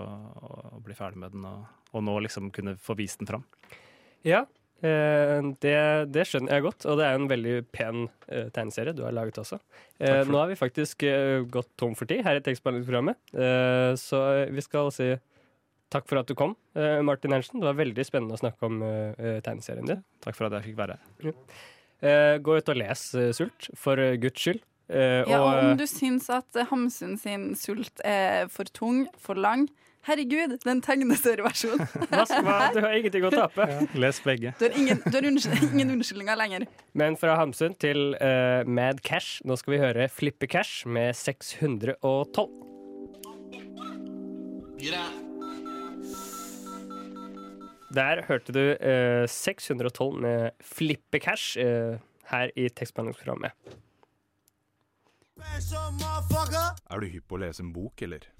å 0.77 0.81
bli 0.85 0.93
ferdig 0.93 1.23
med 1.23 1.33
den, 1.33 1.47
og, 1.49 1.63
og 1.97 2.03
nå 2.05 2.19
liksom 2.27 2.51
kunne 2.53 2.75
få 2.77 2.93
vist 2.99 3.23
den 3.23 3.31
fram. 3.31 3.47
Ja, 4.29 4.43
det, 4.83 5.77
det 6.13 6.25
skjønner 6.29 6.53
jeg 6.59 6.65
godt, 6.67 6.85
og 6.87 6.99
det 7.01 7.07
er 7.07 7.17
en 7.17 7.29
veldig 7.31 7.55
pen 7.73 8.03
uh, 8.29 8.49
tegneserie 8.53 8.93
du 8.93 9.05
har 9.07 9.15
laget 9.17 9.39
også. 9.41 9.57
Uh, 10.01 10.21
nå 10.29 10.37
har 10.43 10.51
vi 10.51 10.59
faktisk 10.61 11.07
uh, 11.09 11.47
gått 11.49 11.71
tom 11.81 11.95
for 11.97 12.07
tid 12.11 12.21
her 12.27 12.37
i 12.37 12.45
tekstbehandlingsprogrammet, 12.45 13.17
eh, 13.33 13.95
så 13.97 14.21
vi 14.53 14.61
skal 14.67 14.93
si 14.93 15.15
takk 15.93 16.05
for 16.11 16.19
at 16.21 16.29
du 16.29 16.35
kom, 16.35 16.57
eh, 16.77 17.01
Martin 17.07 17.33
Ernsten. 17.33 17.61
Det 17.63 17.69
var 17.71 17.79
veldig 17.79 18.05
spennende 18.05 18.35
å 18.37 18.41
snakke 18.41 18.67
om 18.67 18.81
eh, 18.83 19.15
eh, 19.17 19.37
tegneserien 19.47 19.87
din. 19.87 20.01
Takk 20.25 20.35
for 20.37 20.49
at 20.49 20.57
jeg 20.59 20.73
fikk 20.73 20.81
være 20.81 20.97
her. 20.99 21.35
Eh, 22.03 22.37
gå 22.43 22.57
ut 22.59 22.73
og 22.73 22.77
les 22.77 23.05
eh, 23.15 23.31
Sult, 23.39 23.71
for 23.79 24.03
eh, 24.03 24.17
guds 24.21 24.43
skyld. 24.43 24.61
Eh, 24.91 25.23
Ja, 25.31 25.39
og 25.41 25.47
og, 25.47 25.61
om 25.63 25.79
du 25.79 25.87
syns 25.89 26.27
at 26.35 26.59
eh, 26.59 26.67
Hamsun 26.69 27.17
sin 27.23 27.49
sult 27.59 28.03
er 28.05 28.51
for 28.53 28.69
tung, 28.77 29.07
for 29.19 29.39
lang 29.39 29.69
Herregud, 30.07 30.59
den 30.63 30.81
tegneserieversjonen. 30.87 31.89
du 32.75 32.81
har 32.85 32.93
ingenting 32.95 33.25
å 33.27 33.31
tape. 33.33 33.65
Les 33.99 34.21
begge. 34.23 34.53
Du 34.61 34.69
har 34.69 34.77
ingen, 34.79 35.01
du 35.03 35.17
har 35.17 35.27
unnskyld, 35.27 35.65
ingen 35.73 35.91
unnskyldninger 35.97 36.39
lenger. 36.39 36.67
Men 36.95 37.17
fra 37.19 37.35
Hamsun 37.41 37.75
til 37.83 38.15
uh, 38.21 38.63
Mad 38.71 39.03
Cash. 39.03 39.41
Nå 39.43 39.57
skal 39.59 39.75
vi 39.75 39.81
høre 39.83 40.07
Flippe 40.13 40.47
Cash 40.47 40.87
med 40.87 41.11
612. 41.19 41.99
Der 47.97 48.23
hørte 48.29 48.55
du 48.55 48.63
uh, 48.79 49.27
612 49.27 50.23
med 50.23 50.55
Flippe 50.63 51.19
Cash 51.19 51.59
uh, 51.59 51.99
her 52.31 52.55
i 52.55 52.69
tekstbehandlingsprogrammet. 52.71 53.59
Er 55.37 57.03
du 57.03 57.11
hypp 57.11 57.27
på 57.27 57.37
å 57.37 57.43
lese 57.43 57.67
en 57.67 57.75
bok, 57.75 58.07
eller? 58.07 58.31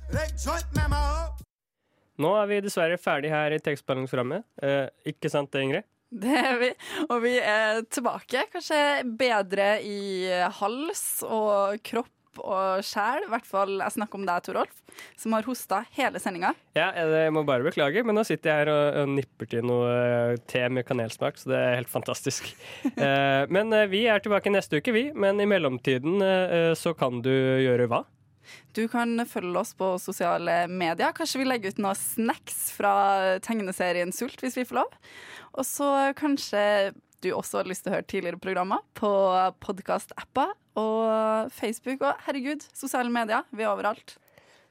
Nå 2.23 2.33
er 2.41 2.49
vi 2.51 2.63
dessverre 2.65 2.99
ferdig 3.01 3.33
her 3.33 3.55
i 3.55 3.61
tekstbehandlingsprogrammet. 3.63 4.47
Eh, 4.63 5.13
ikke 5.13 5.31
sant 5.33 5.53
det, 5.53 5.67
Ingrid? 5.67 5.89
Det 6.17 6.37
er 6.39 6.59
vi. 6.61 6.69
Og 7.11 7.19
vi 7.25 7.35
er 7.43 7.83
tilbake. 7.93 8.47
Kanskje 8.53 8.81
bedre 9.19 9.77
i 9.85 10.29
hals 10.61 11.07
og 11.27 11.81
kropp 11.87 12.13
og 12.43 12.85
sjel. 12.85 13.27
I 13.27 13.31
hvert 13.33 13.49
fall 13.49 13.77
jeg 13.81 13.95
snakker 13.97 14.21
om 14.21 14.27
deg, 14.29 14.45
Torolf, 14.45 14.81
som 15.19 15.37
har 15.37 15.47
hosta 15.49 15.83
hele 15.97 16.21
sendinga. 16.23 16.53
Ja, 16.77 16.91
jeg 16.97 17.35
må 17.35 17.45
bare 17.49 17.67
beklage, 17.67 18.05
men 18.07 18.19
nå 18.19 18.25
sitter 18.29 18.53
jeg 18.53 18.65
her 18.65 18.73
og, 18.73 19.01
og 19.03 19.15
nipper 19.17 19.51
til 19.51 19.67
noe 19.69 19.93
eh, 19.93 20.43
te 20.51 20.67
med 20.73 20.87
kanelsmak, 20.89 21.41
så 21.41 21.53
det 21.53 21.61
er 21.61 21.79
helt 21.81 21.93
fantastisk. 21.93 22.51
eh, 22.93 23.47
men 23.53 23.73
eh, 23.77 23.89
vi 23.93 24.07
er 24.11 24.23
tilbake 24.25 24.53
neste 24.53 24.81
uke, 24.81 24.95
vi. 24.97 25.09
Men 25.17 25.41
i 25.43 25.49
mellomtiden 25.49 26.21
eh, 26.25 26.73
så 26.79 26.95
kan 26.99 27.23
du 27.25 27.33
gjøre 27.33 27.89
hva? 27.93 28.05
Du 28.77 28.85
kan 28.93 29.19
følge 29.29 29.63
oss 29.63 29.73
på 29.79 29.95
sosiale 30.03 30.65
medier. 30.69 31.15
Kanskje 31.17 31.43
vi 31.43 31.49
legger 31.49 31.75
ut 31.75 31.83
noen 31.83 31.99
snacks 31.99 32.71
fra 32.77 32.95
tegneserien 33.45 34.15
Sult, 34.15 34.41
hvis 34.43 34.59
vi 34.59 34.67
får 34.69 34.83
lov. 34.83 35.01
Og 35.57 35.67
så 35.67 35.91
kanskje 36.19 36.93
du 37.25 37.31
også 37.33 37.63
har 37.63 37.71
lyst 37.71 37.87
til 37.87 37.93
å 37.93 37.97
høre 37.97 38.09
tidligere 38.11 38.43
programmer 38.43 38.85
på 38.99 39.11
podkast-apper 39.65 40.53
og 40.77 41.51
Facebook 41.57 42.05
og 42.05 42.23
herregud, 42.27 42.67
sosiale 42.77 43.13
medier. 43.13 43.47
Vi 43.57 43.65
er 43.65 43.73
overalt. 43.73 44.19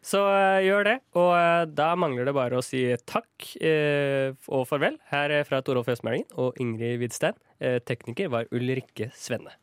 Så 0.05 0.21
uh, 0.21 0.61
gjør 0.61 0.86
det. 0.86 0.95
Og 1.17 1.32
uh, 1.34 1.65
da 1.65 1.89
mangler 1.97 2.30
det 2.30 2.36
bare 2.38 2.59
å 2.59 2.65
si 2.65 2.84
takk 3.09 3.49
uh, 3.57 4.38
og 4.53 4.67
farvel. 4.69 4.99
Her 5.09 5.34
er 5.39 5.47
fra 5.47 5.63
Torolf 5.65 5.89
Østmælingen 5.89 6.30
og 6.38 6.61
Ingrid 6.61 6.99
Widstein. 7.01 7.38
Eh, 7.63 7.80
tekniker 7.80 8.28
var 8.28 8.49
Ulrikke 8.51 9.07
Svenne. 9.15 9.53